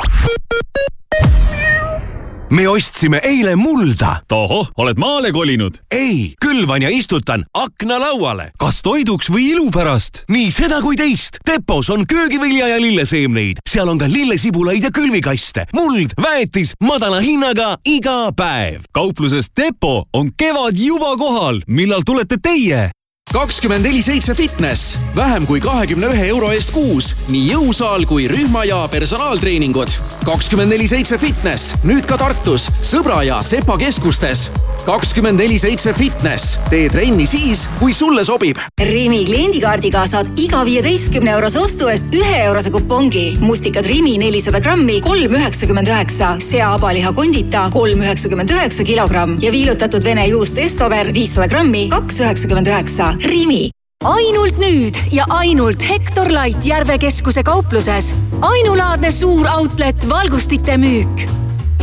Me 2.51 2.67
ostsime 2.67 3.19
eile 3.23 3.55
mulda. 3.55 4.21
tohoh, 4.27 4.69
oled 4.77 4.97
maale 4.97 5.31
kolinud? 5.31 5.81
ei, 5.91 6.33
külvan 6.41 6.81
ja 6.81 6.89
istutan 6.89 7.45
aknalauale, 7.53 8.51
kas 8.59 8.81
toiduks 8.81 9.31
või 9.31 9.51
ilu 9.55 9.71
pärast. 9.71 10.23
nii 10.29 10.51
seda 10.51 10.81
kui 10.81 10.95
teist. 10.99 11.39
Depos 11.47 11.89
on 11.89 12.05
köögivilja 12.07 12.67
ja 12.67 12.79
lilleseemneid, 12.81 13.63
seal 13.69 13.89
on 13.89 13.97
ka 13.97 14.09
lillesibulaid 14.11 14.83
ja 14.83 14.91
külvikaste, 14.93 15.65
muld, 15.73 16.15
väetis 16.21 16.75
madala 16.83 17.19
hinnaga 17.19 17.75
iga 17.85 18.31
päev. 18.35 18.87
kaupluses 18.91 19.51
Depo 19.57 20.05
on 20.13 20.31
kevad 20.37 20.77
juba 20.77 21.15
kohal, 21.17 21.63
millal 21.67 22.03
tulete 22.05 22.37
teie? 22.41 22.89
Kakskümmend 23.33 23.85
neli 23.85 24.01
seitse 24.03 24.33
fitness, 24.35 24.97
vähem 25.15 25.45
kui 25.47 25.59
kahekümne 25.63 26.09
ühe 26.11 26.25
euro 26.33 26.49
eest 26.51 26.73
kuus, 26.75 27.13
nii 27.31 27.45
jõusaal 27.53 28.03
kui 28.07 28.25
rühma 28.27 28.65
ja 28.67 28.81
personaaltreeningud. 28.91 29.93
kakskümmend 30.25 30.73
neli 30.73 30.87
seitse 30.87 31.17
fitness, 31.17 31.71
nüüd 31.87 32.05
ka 32.05 32.17
Tartus, 32.19 32.67
Sõbra 32.83 33.21
ja 33.23 33.39
Sepa 33.43 33.77
keskustes. 33.79 34.49
kakskümmend 34.85 35.39
neli 35.39 35.59
seitse 35.59 35.93
fitness, 35.93 36.57
tee 36.69 36.89
trenni 36.89 37.27
siis, 37.27 37.69
kui 37.79 37.93
sulle 37.93 38.25
sobib. 38.25 38.57
Rimi 38.81 39.23
kliendikaardiga 39.25 40.03
saad 40.07 40.27
iga 40.35 40.65
viieteistkümne 40.65 41.31
eurose 41.31 41.59
ostu 41.59 41.87
eest 41.87 42.11
ühe 42.13 42.43
eurose 42.43 42.69
kupongi. 42.69 43.37
mustikad 43.39 43.85
Rimi 43.85 44.17
nelisada 44.17 44.59
grammi, 44.59 44.99
kolm 45.01 45.35
üheksakümmend 45.35 45.87
üheksa, 45.87 46.35
sea-abaliha 46.39 47.13
kondita 47.13 47.69
kolm 47.73 48.01
üheksakümmend 48.01 48.49
üheksa 48.49 48.83
kilogramm 48.83 49.37
ja 49.41 49.51
viilutatud 49.51 50.03
vene 50.03 50.27
juust 50.27 50.57
Estover 50.57 51.13
viissada 51.13 51.47
grammi, 51.47 51.89
kaks 51.89 52.19
üheksakümmend 52.19 52.67
üheksa. 52.67 53.20
Rimi 53.23 53.69
ainult 54.01 54.57
nüüd 54.57 54.97
ja 55.13 55.25
ainult 55.29 55.81
Hektor 55.85 56.29
Light 56.33 56.65
Järve 56.65 56.97
keskuse 56.97 57.43
kaupluses. 57.43 58.13
ainulaadne 58.41 59.11
suur 59.11 59.45
outlet 59.45 60.09
valgustite 60.09 60.77
müük. 60.77 61.29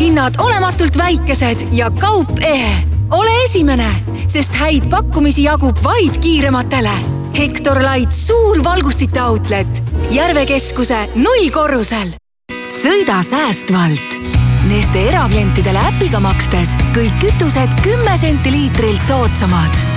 hinnad 0.00 0.34
olematult 0.38 0.98
väikesed 0.98 1.66
ja 1.72 1.90
kaup 1.90 2.38
ehe. 2.40 2.82
ole 3.10 3.44
esimene, 3.44 3.90
sest 4.26 4.54
häid 4.54 4.90
pakkumisi 4.90 5.42
jagub 5.42 5.78
vaid 5.84 6.18
kiirematele. 6.20 6.94
Hektor 7.38 7.76
Light 7.76 8.12
suur 8.12 8.64
valgustite 8.64 9.22
outlet 9.22 9.82
Järve 10.10 10.46
keskuse 10.46 11.08
nullkorrusel. 11.14 12.14
sõida 12.68 13.22
säästvalt. 13.22 14.18
Neste 14.68 15.08
eraklientidele 15.08 15.78
äpiga 15.78 16.20
makstes 16.20 16.74
kõik 16.94 17.14
kütused 17.20 17.78
kümme 17.82 18.18
senti 18.18 18.50
liitrilt 18.50 19.06
soodsamad 19.06 19.87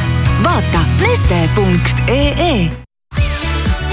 vaata 0.43 0.85
neste.ee 1.01 2.69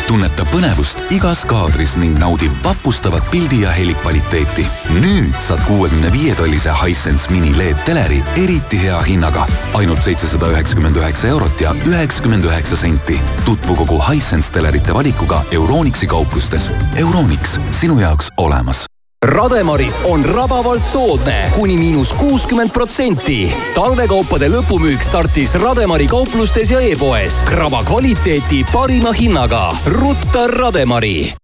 tunneta 0.09 0.45
põnevust 0.49 1.03
igas 1.13 1.43
kaadris 1.49 1.93
ning 2.01 2.17
naudi 2.17 2.49
vapustavat 2.65 3.27
pildi 3.31 3.61
ja 3.67 3.73
heli 3.77 3.93
kvaliteeti. 4.01 4.65
nüüd 4.97 5.37
saad 5.45 5.61
kuuekümne 5.67 6.13
viie 6.13 6.35
tollise 6.35 6.73
Hisense 6.81 7.31
mini 7.31 7.53
LED 7.59 7.85
teleri 7.85 8.23
eriti 8.45 8.81
hea 8.83 9.03
hinnaga. 9.05 9.47
ainult 9.75 10.01
seitsesada 10.03 10.49
üheksakümmend 10.57 10.97
üheksa 10.97 11.29
eurot 11.29 11.61
ja 11.61 11.75
üheksakümmend 11.87 12.45
üheksa 12.45 12.77
senti. 12.77 13.21
tutvu 13.45 13.77
kogu 13.77 14.03
Hisense 14.09 14.53
telerite 14.53 14.95
valikuga 14.95 15.43
Euronixi 15.53 16.07
kauplustes. 16.07 16.71
Euronix, 16.97 17.61
sinu 17.71 18.01
jaoks 18.01 18.33
olemas 18.37 18.87
Rademaris 19.27 19.99
on 20.07 20.23
rabavalt 20.25 20.85
soodne, 20.87 21.51
kuni 21.55 21.75
miinus 21.77 22.13
kuuskümmend 22.15 22.71
protsenti. 22.71 23.49
talvekaupade 23.75 24.47
lõpumüük 24.47 25.03
startis 25.03 25.57
Rademari 25.59 26.07
kauplustes 26.07 26.71
ja 26.71 26.79
e-poes. 26.81 27.41
kraba 27.45 27.83
kvaliteeti 27.85 28.65
parima 28.73 29.13
hinnaga. 29.13 29.73
rutta 29.87 30.47
Rademari. 30.47 31.35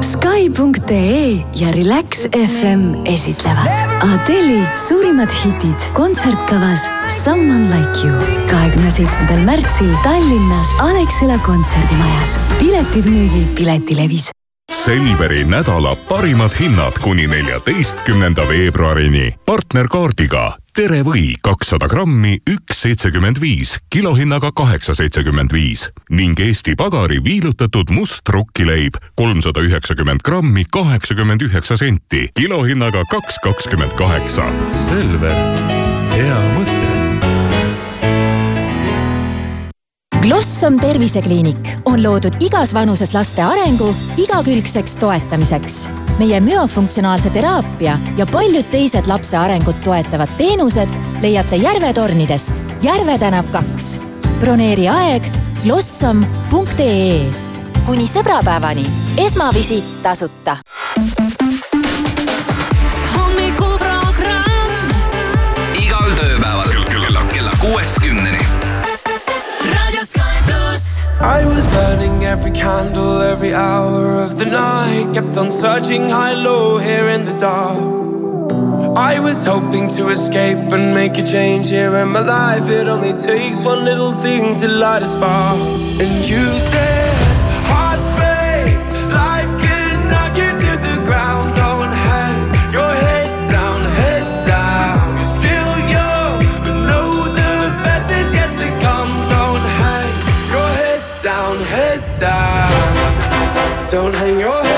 Sky.ee 0.00 1.42
ja 1.60 1.70
Relax 1.74 2.30
FM 2.30 3.06
esitlevad 3.06 3.74
Adeli 4.14 4.62
suurimad 4.88 5.28
hitid 5.44 5.90
kontsertkavas 5.92 6.90
Someone 7.24 7.66
Like 7.74 8.06
You. 8.06 8.14
kahekümne 8.50 8.90
seitsmendal 8.90 9.38
märtsil 9.38 9.90
Tallinnas 10.02 10.74
Alexela 10.78 11.38
kontserdimajas. 11.46 12.40
piletid 12.58 13.04
müügil 13.04 13.46
Piletilevis 13.54 14.30
Selveri 14.72 15.44
nädala 15.44 15.96
parimad 16.08 16.50
hinnad 16.60 16.92
kuni 17.02 17.26
neljateistkümnenda 17.26 18.48
veebruarini. 18.48 19.32
partnerkaardiga 19.46 20.56
Tere 20.76 21.00
või 21.02 21.32
kakssada 21.42 21.88
grammi, 21.88 22.36
üks 22.46 22.82
seitsekümmend 22.82 23.40
viis, 23.40 23.78
kilohinnaga 23.90 24.52
kaheksa 24.52 24.94
seitsekümmend 24.94 25.52
viis 25.52 25.88
ning 26.10 26.40
Eesti 26.40 26.74
Pagari 26.76 27.24
viilutatud 27.24 27.90
must 27.90 28.28
rukkileib 28.28 28.94
kolmsada 29.16 29.60
üheksakümmend 29.60 30.20
grammi, 30.24 30.64
kaheksakümmend 30.70 31.42
üheksa 31.42 31.76
senti, 31.76 32.28
kilohinnaga 32.34 33.02
kaks 33.10 33.38
kakskümmend 33.42 33.92
kaheksa. 33.98 34.46
Selver, 34.86 35.34
hea 36.14 36.47
mõte. 40.58 40.68
Glossom 40.68 40.80
tervisekliinik 40.80 41.68
on 41.84 42.02
loodud 42.02 42.34
igas 42.40 42.72
vanuses 42.74 43.12
laste 43.14 43.42
arengu 43.42 43.94
igakülgseks 44.16 44.96
toetamiseks. 44.96 45.90
meie 46.18 46.40
müofunktsionaalse 46.40 47.30
teraapia 47.30 47.98
ja 48.16 48.26
paljud 48.26 48.64
teised 48.70 49.06
lapse 49.06 49.36
arengut 49.36 49.80
toetavad 49.84 50.28
teenused 50.36 50.88
leiate 51.22 51.56
Järve 51.56 51.92
tornidest, 51.92 52.54
Järve 52.82 53.18
tänav 53.18 53.44
kaks. 53.52 54.00
broneeri 54.40 54.88
aeg 54.88 55.22
glossom.ee. 55.62 57.30
kuni 57.86 58.06
sõbrapäevani 58.06 58.90
esmavisiit 59.16 60.02
tasuta 60.02 60.56
hommikuprogramm 63.14 64.74
igal 65.78 66.10
tööpäeval 66.18 66.84
kella, 66.90 67.22
kella 67.30 67.50
kuuest 67.60 67.97
I 71.20 71.44
was 71.44 71.66
burning 71.66 72.22
every 72.22 72.52
candle 72.52 73.20
every 73.20 73.52
hour 73.52 74.20
of 74.20 74.38
the 74.38 74.44
night. 74.46 75.12
Kept 75.14 75.36
on 75.36 75.50
searching 75.50 76.08
high 76.08 76.34
low 76.34 76.78
here 76.78 77.08
in 77.08 77.24
the 77.24 77.36
dark. 77.36 77.76
I 78.96 79.18
was 79.18 79.44
hoping 79.44 79.88
to 79.90 80.10
escape 80.10 80.72
and 80.72 80.94
make 80.94 81.18
a 81.18 81.24
change 81.24 81.70
here 81.70 81.96
in 81.96 82.08
my 82.10 82.20
life. 82.20 82.68
It 82.68 82.86
only 82.86 83.14
takes 83.14 83.64
one 83.64 83.84
little 83.84 84.12
thing 84.22 84.54
to 84.60 84.68
light 84.68 85.02
a 85.02 85.06
spark. 85.06 85.58
And 86.00 86.28
you 86.28 86.44
said, 86.70 87.07
Don't 103.90 104.14
hang 104.14 104.38
your 104.38 104.62
head 104.62 104.77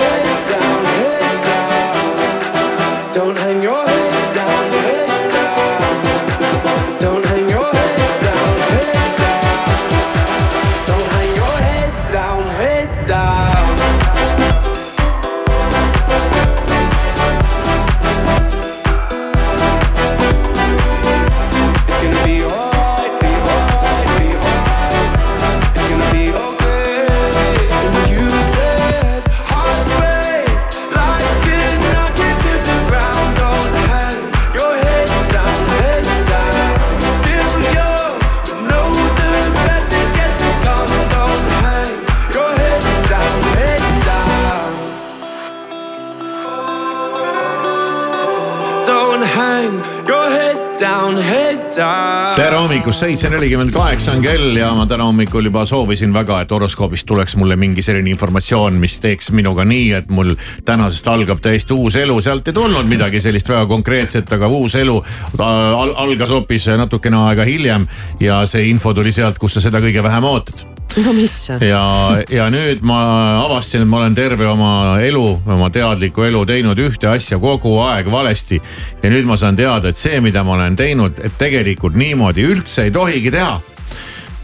hommikust, 52.81 52.99
seitse 53.03 53.29
nelikümmend 53.29 53.69
kaheksa 53.75 54.15
on 54.15 54.23
kell 54.23 54.55
ja 54.57 54.71
ma 54.73 54.87
täna 54.89 55.05
hommikul 55.05 55.45
juba 55.45 55.61
soovisin 55.69 56.13
väga, 56.15 56.39
et 56.41 56.51
horoskoobist 56.51 57.05
tuleks 57.05 57.35
mulle 57.37 57.53
mingi 57.59 57.83
selline 57.85 58.09
informatsioon, 58.09 58.79
mis 58.81 58.95
teeks 59.03 59.29
minuga 59.37 59.65
nii, 59.69 59.91
et 59.99 60.09
mul 60.09 60.33
tänasest 60.65 61.11
algab 61.13 61.43
täiesti 61.45 61.77
uus 61.77 61.99
elu. 62.01 62.17
sealt 62.21 62.49
ei 62.49 62.57
tulnud 62.57 62.89
midagi 62.89 63.21
sellist 63.21 63.53
väga 63.53 63.69
konkreetset, 63.69 64.33
aga 64.33 64.49
uus 64.49 64.79
elu 64.81 64.97
al 65.37 65.93
algas 66.07 66.33
hoopis 66.33 66.71
natukene 66.81 67.21
aega 67.27 67.45
hiljem 67.45 67.85
ja 68.19 68.41
see 68.49 68.65
info 68.73 68.97
tuli 68.97 69.13
sealt, 69.13 69.37
kus 69.37 69.59
sa 69.59 69.67
seda 69.69 69.83
kõige 69.83 70.01
vähem 70.01 70.31
ootad 70.33 70.70
no 71.05 71.13
mis? 71.13 71.35
ja, 71.61 71.83
ja 72.29 72.47
nüüd 72.51 72.81
ma 72.83 72.99
avastasin, 73.45 73.85
et 73.85 73.89
ma 73.89 74.01
olen 74.01 74.15
terve 74.15 74.47
oma 74.49 74.71
elu, 75.03 75.25
oma 75.47 75.69
teadlikku 75.71 76.25
elu 76.27 76.43
teinud 76.49 76.79
ühte 76.83 77.07
asja 77.11 77.39
kogu 77.39 77.77
aeg 77.85 78.09
valesti. 78.11 78.61
ja 79.03 79.11
nüüd 79.13 79.27
ma 79.29 79.37
saan 79.39 79.55
teada, 79.55 79.91
et 79.91 79.99
see, 79.99 80.19
mida 80.23 80.43
ma 80.43 80.57
olen 80.57 80.75
teinud, 80.75 81.21
et 81.23 81.37
tegelikult 81.39 81.95
niimoodi 81.99 82.45
üldse 82.47 82.87
ei 82.87 82.91
tohigi 82.91 83.31
teha. 83.31 83.59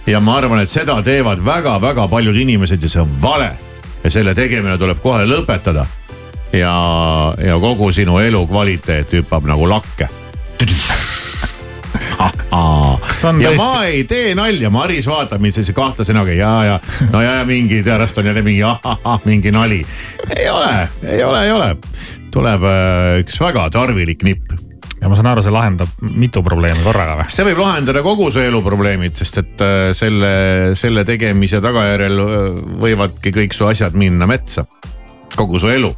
ja 0.08 0.20
ma 0.24 0.38
arvan, 0.42 0.64
et 0.64 0.72
seda 0.72 1.02
teevad 1.04 1.44
väga-väga 1.46 2.08
paljud 2.08 2.36
inimesed 2.36 2.84
ja 2.84 2.90
see 2.90 3.04
on 3.04 3.18
vale. 3.22 3.52
ja 4.04 4.14
selle 4.14 4.36
tegemine 4.36 4.78
tuleb 4.78 5.02
kohe 5.04 5.26
lõpetada. 5.28 5.86
ja, 6.54 6.78
ja 7.44 7.60
kogu 7.60 7.92
sinu 7.92 8.20
elukvaliteet 8.24 9.20
hüppab 9.20 9.52
nagu 9.52 9.68
lakke 9.70 10.08
ja 13.42 13.52
ma 13.58 13.86
ei 13.86 14.04
tee 14.10 14.36
nalja, 14.38 14.70
Maris 14.74 15.08
vaatab 15.10 15.42
mind 15.44 15.56
sellise 15.58 15.76
kahtlase 15.78 16.16
näoga 16.16 16.36
ja, 16.36 16.52
ja 16.66 16.78
no 17.12 17.22
ja, 17.22 17.40
ja 17.40 17.46
mingi 17.48 17.82
pärast 17.86 18.18
on 18.18 18.26
jälle 18.26 18.42
mingi 18.46 18.64
ahahah, 18.64 19.26
mingi 19.26 19.52
nali. 19.52 19.82
ei 20.36 20.50
ole, 20.50 20.88
ei 21.04 21.24
ole, 21.24 21.44
ei 21.46 21.52
ole. 21.52 21.76
tuleb 22.34 22.64
äh, 22.64 23.20
üks 23.24 23.40
väga 23.42 23.68
tarvilik 23.74 24.24
nipp. 24.28 24.56
ja 25.02 25.10
ma 25.10 25.18
saan 25.18 25.32
aru, 25.34 25.46
see 25.46 25.54
lahendab 25.54 26.10
mitu 26.18 26.44
probleemi 26.46 26.84
korraga 26.86 27.20
või? 27.22 27.30
see 27.34 27.46
võib 27.52 27.62
lahendada 27.62 28.04
kogu 28.06 28.32
su 28.34 28.42
elu 28.44 28.64
probleemid, 28.66 29.18
sest 29.18 29.44
et 29.44 29.66
äh, 29.66 29.78
selle, 29.98 30.34
selle 30.80 31.06
tegemise 31.08 31.62
tagajärjel 31.64 32.26
äh, 32.26 32.44
võivadki 32.84 33.36
kõik 33.42 33.58
su 33.58 33.70
asjad 33.70 33.98
minna 33.98 34.30
metsa. 34.30 34.66
kogu 35.38 35.60
su 35.62 35.70
elu. 35.70 35.94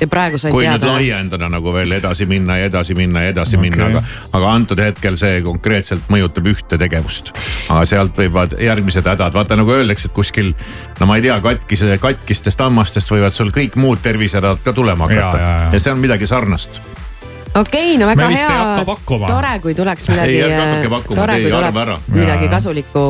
Ja 0.00 0.08
praegu 0.10 0.38
sain 0.40 0.54
kui 0.54 0.64
nüüd 0.64 0.80
teada. 0.80 0.94
laiendada 0.96 1.48
nagu 1.52 1.72
veel 1.74 1.92
edasi 1.98 2.26
minna 2.30 2.56
ja 2.60 2.68
edasi 2.70 2.96
minna 2.98 3.24
ja 3.26 3.34
edasi 3.34 3.58
okay. 3.58 3.68
minna, 3.68 3.88
aga, 3.90 4.02
aga 4.38 4.52
antud 4.52 4.80
hetkel 4.82 5.18
see 5.20 5.40
konkreetselt 5.46 6.08
mõjutab 6.12 6.48
ühte 6.52 6.78
tegevust. 6.80 7.32
aga 7.68 7.84
sealt 7.88 8.22
võivad 8.22 8.56
järgmised 8.60 9.06
hädad, 9.06 9.34
vaata 9.36 9.58
nagu 9.60 9.74
öeldakse, 9.74 10.10
et 10.10 10.16
kuskil 10.16 10.54
no 11.00 11.10
ma 11.10 11.18
ei 11.20 11.26
tea, 11.26 11.36
katkise, 11.44 11.98
katkistest 12.02 12.64
hammastest 12.64 13.12
võivad 13.12 13.36
sul 13.36 13.52
kõik 13.54 13.76
muud 13.80 14.02
tervisehädad 14.04 14.64
ka 14.64 14.74
tulema 14.76 15.08
hakata 15.10 15.20
Ja, 15.20 15.44
ja, 15.44 15.52
ja, 15.66 15.68
ja. 15.72 15.82
see 15.82 15.92
on 15.92 16.00
midagi 16.02 16.26
sarnast. 16.26 16.80
okei, 17.54 17.98
no 18.00 18.08
väga 18.10 18.30
hea 18.32 18.86
tore, 19.04 19.52
kui 19.62 19.76
tuleks 19.76 20.10
midagi 20.14 20.88
pakkuma, 20.88 21.20
tore, 21.22 21.38
kui 21.44 21.54
ära. 21.84 22.00
midagi 22.14 22.50
kasulikku. 22.52 23.06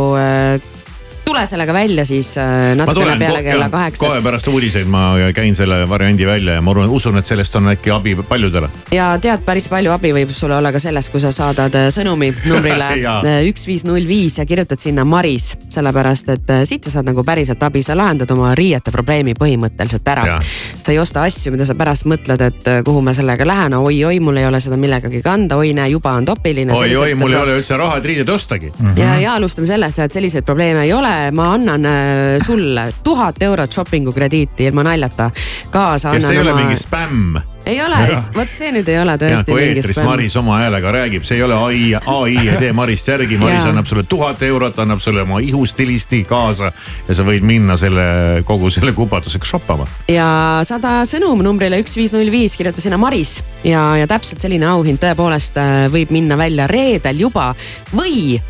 Tule 1.31 1.47
sellega 1.47 1.75
välja 1.75 2.05
siis 2.09 2.33
äh, 2.39 2.73
natukene 2.79 3.17
peale 3.19 3.43
kella 3.47 3.67
jah, 3.69 3.73
kaheksat 3.73 4.07
kohe 4.09 4.23
pärast 4.25 4.49
uudiseid 4.51 4.89
ma 4.91 5.05
käin 5.35 5.55
selle 5.55 5.83
variandi 5.89 6.27
välja 6.27 6.57
ja 6.59 6.63
ma 6.65 6.75
arvan- 6.75 6.91
usun, 6.91 7.19
et 7.21 7.27
sellest 7.29 7.57
on 7.57 7.71
äkki 7.71 7.93
abi 7.95 8.17
paljudele. 8.29 8.69
ja 8.95 9.13
tead, 9.23 9.45
päris 9.47 9.69
palju 9.71 9.93
abi 9.95 10.13
võib 10.17 10.35
sulle 10.35 10.57
olla 10.59 10.73
ka 10.75 10.83
selles, 10.83 11.11
kui 11.11 11.23
sa 11.23 11.33
saadad 11.35 11.77
äh, 11.79 11.89
sõnumi 11.95 12.33
numbrile 12.51 12.91
Jaa. 13.05 13.21
üks, 13.47 13.67
viis, 13.69 13.87
null, 13.87 14.07
viis 14.09 14.41
ja 14.41 14.47
kirjutad 14.47 14.83
sinna 14.83 15.05
Maris, 15.05 15.53
sellepärast 15.71 16.35
et 16.35 16.51
äh, 16.51 16.65
siit 16.69 16.89
sa 16.89 16.99
saad 16.99 17.11
nagu 17.13 17.25
päriselt 17.27 17.63
abi, 17.63 17.83
sa 17.87 17.97
lahendad 17.99 18.31
oma 18.35 18.55
riiete 18.59 18.91
probleemi 18.95 19.37
põhimõtteliselt 19.39 20.11
ära 20.11 20.41
sa 20.83 20.93
ei 20.93 20.99
osta 20.99 21.23
asju, 21.23 21.53
mida 21.55 21.65
sa 21.69 21.75
pärast 21.79 22.07
mõtled, 22.11 22.43
et 22.43 22.69
äh, 22.71 22.81
kuhu 22.87 23.03
ma 23.05 23.15
sellega 23.17 23.47
lähen, 23.47 23.77
oi-oi, 23.79 24.19
mul 24.25 24.41
ei 24.41 24.47
ole 24.49 24.61
seda 24.63 24.79
millegagi 24.81 25.23
kanda, 25.25 25.59
oi 25.61 25.73
näe, 25.77 25.93
juba 25.93 26.17
on 26.19 26.27
topiline. 26.29 26.75
oi-oi, 26.75 27.15
mul 27.21 27.35
ei 27.35 27.41
ole 27.41 27.59
üldse 27.61 27.79
raha, 27.79 28.01
et 28.01 28.09
riided 28.11 28.33
ostagi. 28.33 28.73
ja, 28.99 29.15
ja 29.21 29.37
alustame 29.39 29.69
sellest, 29.71 30.01
et 30.03 30.17
selliseid 30.17 30.47
probleeme 30.47 30.85
ei 30.87 30.93
ole, 30.97 31.13
ma 31.33 31.53
annan 31.55 31.87
äh, 31.87 32.39
sulle 32.45 32.91
tuhat 33.05 33.43
eurot 33.43 33.73
shopping'u 33.73 34.13
krediiti 34.13 34.67
ilma 34.71 34.85
naljata 34.87 35.31
kaasa. 35.71 36.15
ja 36.15 36.21
see 36.21 36.37
ei 36.37 36.43
ole 36.43 36.55
mingi 36.55 36.77
spämm. 36.77 37.39
ei 37.67 37.81
ole, 37.85 37.99
vot 38.35 38.53
see 38.57 38.73
nüüd 38.75 38.89
ei 38.89 38.99
ole 39.01 39.15
tõesti 39.21 39.53
kui 39.53 39.63
eetris 39.63 39.97
spämm. 39.97 40.09
Maris 40.11 40.37
oma 40.41 40.59
häälega 40.63 40.93
räägib, 40.97 41.27
see 41.29 41.39
ei 41.39 41.45
ole 41.47 41.59
ai, 41.59 41.81
ai 41.95 42.37
ei 42.41 42.57
tee 42.59 42.73
Marist 42.77 43.09
järgi, 43.09 43.39
Maris 43.43 43.69
annab 43.69 43.89
sulle 43.91 44.05
tuhat 44.09 44.43
eurot, 44.47 44.79
annab 44.83 45.03
sulle 45.03 45.25
oma 45.27 45.41
ihustilisti 45.45 46.23
kaasa 46.29 46.73
ja 47.09 47.17
sa 47.17 47.27
võid 47.27 47.47
minna 47.47 47.77
selle 47.81 48.07
kogu 48.49 48.71
selle 48.73 48.95
kupatusega 48.97 49.49
shoppama. 49.49 49.89
ja 50.09 50.29
saada 50.67 51.01
sõnum 51.09 51.45
numbrile 51.47 51.81
üks, 51.83 51.97
viis, 52.01 52.15
null, 52.17 52.33
viis, 52.33 52.57
kirjuta 52.59 52.83
sinna 52.83 53.01
Maris 53.01 53.39
ja, 53.65 53.91
ja 54.01 54.09
täpselt 54.11 54.43
selline 54.43 54.69
auhind 54.71 55.03
tõepoolest 55.03 55.61
äh, 55.61 55.85
võib 55.93 56.15
minna 56.15 56.39
välja 56.41 56.67
reedel 56.71 57.27
juba 57.29 57.53
või 57.93 58.41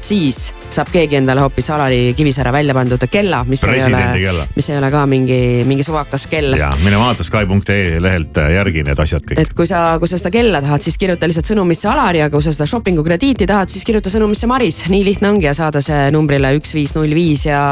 siis 0.00 0.50
saab 0.70 0.90
keegi 0.92 1.18
endale 1.18 1.42
hoopis 1.42 1.70
Alari 1.74 2.14
Kivisäre 2.16 2.52
välja 2.54 2.74
pandud 2.74 3.02
kella, 3.10 3.42
mis 3.48 3.64
ei 3.64 3.74
Presidendi 3.74 4.20
ole 4.20 4.26
kella., 4.26 4.46
mis 4.56 4.70
ei 4.70 4.78
ole 4.78 4.90
ka 4.92 5.04
mingi, 5.10 5.40
mingi 5.66 5.86
suvakas 5.86 6.26
kell. 6.30 6.54
ja 6.58 6.70
mine 6.84 6.98
vaata 7.00 7.26
Sky.ee 7.26 7.98
lehelt 8.02 8.38
järgi 8.54 8.84
need 8.86 9.02
asjad 9.02 9.26
kõik. 9.26 9.42
et 9.42 9.52
kui 9.56 9.66
sa, 9.66 9.98
kui 9.98 10.10
sa 10.10 10.20
seda 10.20 10.32
kella 10.34 10.62
tahad, 10.64 10.84
siis 10.84 10.98
kirjuta 11.00 11.28
lihtsalt 11.30 11.50
sõnumisse 11.52 11.90
Alari, 11.90 12.22
aga 12.24 12.36
kui 12.36 12.46
sa 12.46 12.54
seda 12.54 12.68
shopping'u 12.70 13.04
krediiti 13.06 13.48
tahad, 13.50 13.72
siis 13.72 13.84
kirjuta 13.88 14.12
sõnumisse 14.12 14.50
Maris, 14.50 14.84
nii 14.92 15.04
lihtne 15.10 15.32
ongi 15.34 15.50
ja 15.50 15.54
saada 15.56 15.82
see 15.84 16.08
numbrile 16.14 16.54
üks, 16.58 16.74
viis, 16.76 16.94
null, 16.98 17.14
viis 17.16 17.46
ja 17.48 17.62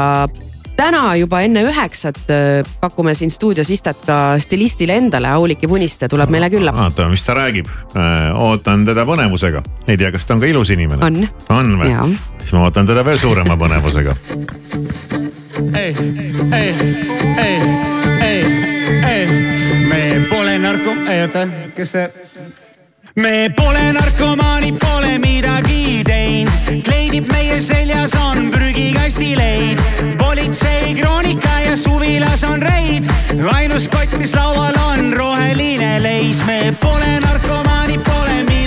täna 0.79 1.15
juba 1.19 1.41
enne 1.43 1.63
üheksat 1.67 2.29
äh, 2.31 2.67
pakume 2.79 3.13
siin 3.17 3.31
stuudios 3.33 3.69
istet 3.73 3.99
ka 4.07 4.39
stilistile 4.39 4.95
endale, 4.99 5.27
Auliki 5.35 5.67
Puniste 5.67 6.07
tuleb 6.07 6.31
meile 6.31 6.49
külla. 6.49 6.71
vaatame, 6.75 7.11
mis 7.15 7.25
ta 7.25 7.35
räägib. 7.35 7.67
ootan 8.39 8.85
teda 8.87 9.05
põnevusega. 9.05 9.63
ei 9.87 9.97
tea, 9.97 10.11
kas 10.15 10.25
ta 10.25 10.37
on 10.37 10.43
ka 10.43 10.47
ilus 10.47 10.71
inimene? 10.75 11.05
on. 11.05 11.27
on 11.57 11.75
või 11.81 11.91
siis 12.39 12.55
ma 12.55 12.63
ootan 12.67 12.87
teda 12.87 13.03
veel 13.05 13.19
suurema 13.19 13.57
põnevusega. 13.59 14.15
ei, 15.75 15.95
ei, 16.53 16.73
ei, 17.43 17.59
ei, 18.23 18.39
ei, 19.11 19.27
me 19.91 20.01
pole 20.31 20.57
narko, 20.63 20.95
ei 21.11 21.27
oota, 21.27 21.47
kes 21.75 21.95
see? 21.97 22.09
Me 23.15 23.49
pole 23.55 23.93
narkomaanid, 23.93 24.77
pole 24.79 25.17
midagi 25.19 26.03
teinud, 26.05 26.83
kleidib 26.85 27.27
meie 27.31 27.61
seljas 27.61 28.13
on 28.15 28.51
prügikasti 28.51 29.35
leid. 29.37 29.81
politsei 30.17 30.93
kroonika 30.95 31.59
ja 31.65 31.77
suvilas 31.77 32.43
on 32.43 32.61
reid, 32.61 33.09
ainus 33.53 33.89
kott, 33.89 34.17
mis 34.17 34.33
laual 34.35 34.77
on 34.91 35.13
roheline 35.13 35.99
leis, 36.03 36.45
me 36.45 36.73
pole 36.81 37.19
narkomaanid, 37.25 38.03
pole 38.03 38.43
midagi 38.43 38.58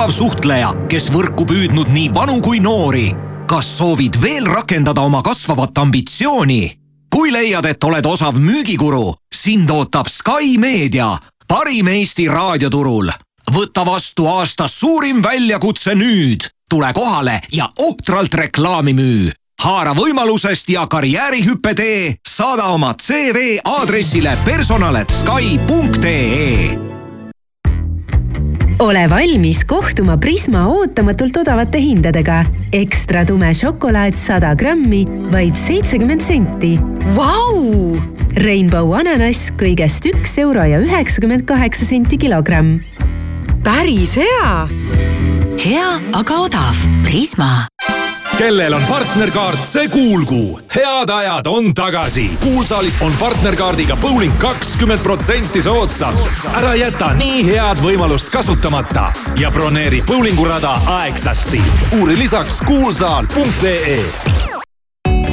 osav 0.00 0.14
suhtleja, 0.16 0.70
kes 0.88 1.10
võrku 1.12 1.44
püüdnud 1.44 1.90
nii 1.92 2.08
vanu 2.14 2.38
kui 2.40 2.56
noori. 2.56 3.12
kas 3.44 3.66
soovid 3.76 4.16
veel 4.22 4.46
rakendada 4.48 5.04
oma 5.04 5.20
kasvavat 5.22 5.78
ambitsiooni? 5.78 6.78
kui 7.12 7.32
leiad, 7.32 7.64
et 7.66 7.84
oled 7.84 8.06
osav 8.06 8.34
müügikuru, 8.40 9.14
sind 9.34 9.70
ootab 9.70 10.08
Sky 10.08 10.58
Meedia, 10.58 11.18
parim 11.48 11.88
Eesti 11.88 12.28
raadioturul. 12.28 13.10
võta 13.52 13.84
vastu 13.84 14.26
aasta 14.26 14.68
suurim 14.68 15.22
väljakutse 15.22 15.94
nüüd. 15.94 16.48
tule 16.70 16.92
kohale 16.92 17.40
ja 17.52 17.68
ohtralt 17.78 18.34
reklaami 18.34 18.92
müü 18.92 19.32
haara 19.60 19.92
võimalusest 19.92 20.70
ja 20.70 20.86
karjäärihüppe 20.86 21.74
tee, 21.74 22.16
saada 22.28 22.64
oma 22.64 22.94
CV 22.94 23.58
aadressile 23.64 24.38
personal.sky.ee 24.44 26.99
ole 28.80 29.02
valmis 29.10 29.60
kohtuma 29.68 30.16
Prisma 30.16 30.64
ootamatult 30.72 31.36
odavate 31.42 31.80
hindadega. 31.80 32.44
ekstra 32.72 33.24
tume 33.28 33.52
šokolaad 33.54 34.16
sada 34.18 34.54
grammi, 34.54 35.04
vaid 35.32 35.56
seitsekümmend 35.56 36.24
senti. 36.24 36.76
Vau! 37.16 37.96
Rainbow 38.40 38.94
ananass 38.96 39.50
kõigest 39.60 40.06
üks 40.12 40.38
euro 40.40 40.64
ja 40.64 40.80
üheksakümmend 40.80 41.44
kaheksa 41.48 41.84
senti 41.84 42.18
kilogramm. 42.18 42.80
päris 43.64 44.16
hea. 44.16 44.68
hea, 45.64 45.90
aga 46.12 46.40
odav. 46.46 46.86
Prisma 47.04 47.68
kellel 48.40 48.72
on 48.72 48.82
partnerkaart, 48.88 49.58
see 49.68 49.88
kuulgu. 49.88 50.60
head 50.74 51.10
ajad 51.12 51.46
on 51.46 51.74
tagasi. 51.74 52.30
kuulsaalis 52.40 52.96
on 53.02 53.12
partnerkaardiga 53.20 53.96
bowling 53.96 54.38
kakskümmend 54.38 55.02
protsenti 55.02 55.62
soodsam. 55.62 56.14
ära 56.54 56.74
jäta 56.74 57.12
nii 57.14 57.44
head 57.46 57.82
võimalust 57.84 58.30
kasutamata 58.32 59.12
ja 59.36 59.50
broneeri 59.50 60.00
bowlingurada 60.06 60.72
aegsasti. 60.86 61.60
uuri 62.00 62.18
lisaks 62.18 62.62
kuulsaal.ee 62.66 64.00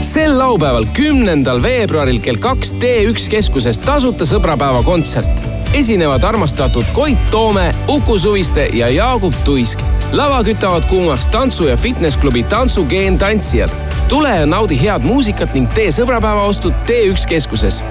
sel 0.02 0.38
laupäeval, 0.38 0.86
kümnendal 0.94 1.64
veebruaril 1.64 2.20
kell 2.20 2.38
kaks 2.44 2.74
T1 2.74 3.30
keskuses 3.30 3.80
tasuta 3.80 4.28
sõbrapäeva 4.28 4.84
kontsert. 4.84 5.57
Esinevad 5.74 6.24
armastatud 6.24 6.86
Koit 6.94 7.32
Toome, 7.32 7.76
Uku 7.88 8.20
Suviste 8.20 8.70
ja 8.74 8.90
Jaagup 8.90 9.34
Tuisk. 9.44 9.80
lava 10.12 10.44
kütavad 10.44 10.86
kuumaks 10.86 11.28
tantsu- 11.28 11.68
ja 11.68 11.78
fitnessklubi 11.78 12.44
Tantsugeen 12.44 13.18
tantsijad. 13.18 13.70
tule 14.08 14.30
ja 14.30 14.46
naudi 14.46 14.82
head 14.82 15.04
muusikat 15.04 15.54
ning 15.54 15.74
tee 15.74 15.92
sõbrapäevaostud 15.92 16.74
T1 16.86 17.28
keskuses. 17.28 17.84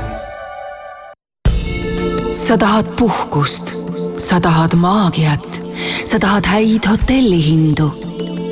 sa 2.33 2.59
tahad 2.59 2.87
puhkust, 2.99 3.75
sa 4.17 4.41
tahad 4.41 4.75
maagiat, 4.75 5.63
sa 6.05 6.19
tahad 6.19 6.45
häid 6.47 6.87
hotellihindu. 6.89 8.06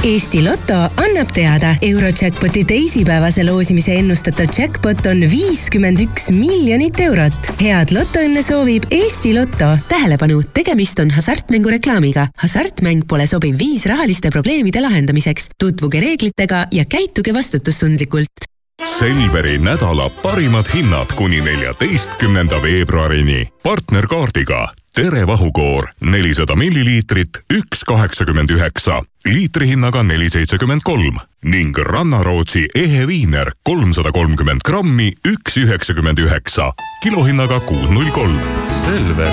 Eesti 0.00 0.40
Loto 0.40 0.74
annab 0.96 1.28
teada, 1.36 1.74
Eurojackpoti 1.82 2.62
teisipäevase 2.64 3.44
loosimise 3.44 3.98
ennustatav 4.00 4.48
jackpot 4.56 5.04
on 5.10 5.20
viiskümmend 5.28 6.00
üks 6.00 6.30
miljonit 6.32 6.96
eurot. 7.04 7.50
head 7.60 7.92
lotoõnne 7.92 8.40
soovib 8.40 8.86
Eesti 8.96 9.34
Loto. 9.36 9.74
tähelepanu, 9.88 10.40
tegemist 10.54 10.98
on 11.04 11.10
hasartmängureklaamiga. 11.10 12.28
hasartmäng 12.36 13.04
pole 13.08 13.26
sobiv 13.26 13.58
viis 13.58 13.84
rahaliste 13.86 14.30
probleemide 14.30 14.80
lahendamiseks. 14.80 15.50
tutvuge 15.58 16.00
reeglitega 16.00 16.66
ja 16.72 16.84
käituge 16.84 17.34
vastutustundlikult. 17.34 18.48
Selveri 18.84 19.58
nädala 19.58 20.08
parimad 20.08 20.72
hinnad 20.74 21.12
kuni 21.12 21.40
neljateistkümnenda 21.40 22.62
veebruarini. 22.62 23.46
partnerkaardiga 23.62 24.72
Tere 24.94 25.26
vahukoor! 25.26 25.84
nelisada 26.02 26.56
milliliitrit, 26.58 27.38
üks 27.54 27.84
kaheksakümmend 27.86 28.50
üheksa, 28.50 28.96
liitrihinnaga 29.26 30.02
neli 30.02 30.26
seitsekümmend 30.30 30.82
kolm. 30.82 31.20
Ning 31.46 31.78
Rannarootsi 31.78 32.64
ehe 32.74 33.06
viiner 33.08 33.52
kolmsada 33.64 34.10
kolmkümmend 34.10 34.66
grammi, 34.66 35.12
üks 35.24 35.56
üheksakümmend 35.62 36.18
üheksa, 36.18 36.72
kilohinnaga 37.04 37.60
kuus 37.70 37.86
null 37.94 38.10
kolm. 38.10 38.42
Selver, 38.80 39.30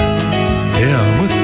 hea 0.78 1.02
mõte. 1.18 1.44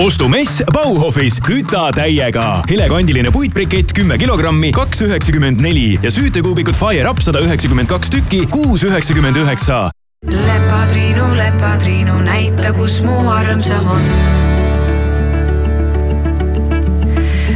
Ostumess 0.00 0.62
Bauhofis 0.72 1.42
küta 1.44 1.90
täiega. 1.92 2.62
helekandiline 2.70 3.30
puitbrikett 3.30 3.92
kümme 3.92 4.18
kilogrammi, 4.18 4.72
kaks 4.72 5.02
üheksakümmend 5.02 5.60
neli. 5.60 5.98
Ja 6.02 6.10
süütekuubikud 6.10 6.74
Fire 6.74 7.10
Up 7.10 7.20
sada 7.20 7.44
üheksakümmend 7.44 7.88
kaks 7.88 8.10
tükki, 8.10 8.46
kuus 8.48 8.82
üheksakümmend 8.84 9.36
üheksa. 9.36 9.90
Lepatriinu, 10.26 11.34
lepatriinu, 11.36 12.18
näita, 12.20 12.72
kus 12.72 13.00
mu 13.02 13.28
armsam 13.28 13.86
on. 13.86 14.02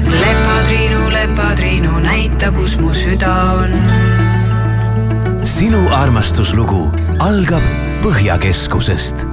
lepatriinu, 0.09 1.11
lepatriinu, 1.13 1.99
näita, 1.99 2.53
kus 2.53 2.79
mu 2.79 2.95
süda 2.95 3.35
on. 3.53 3.71
sinu 5.45 5.89
armastuslugu 5.93 6.91
algab 7.19 7.65
Põhjakeskusest 8.03 9.27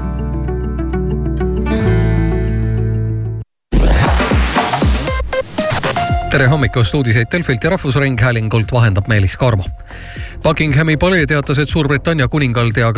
tere 6.32 6.48
hommikust, 6.48 6.94
uudiseid 6.96 7.28
Delfilt 7.32 7.64
ja 7.64 7.70
Rahvusringhäälingult 7.70 8.72
vahendab 8.72 9.08
Meelis 9.08 9.38
Karmo. 9.38 9.64
Buckinghami 10.44 10.98
palee 10.98 11.26
teatas, 11.28 11.60
et 11.60 11.70
Suurbritannia 11.70 12.28
kuningal 12.28 12.72
diagnoos 12.76 12.90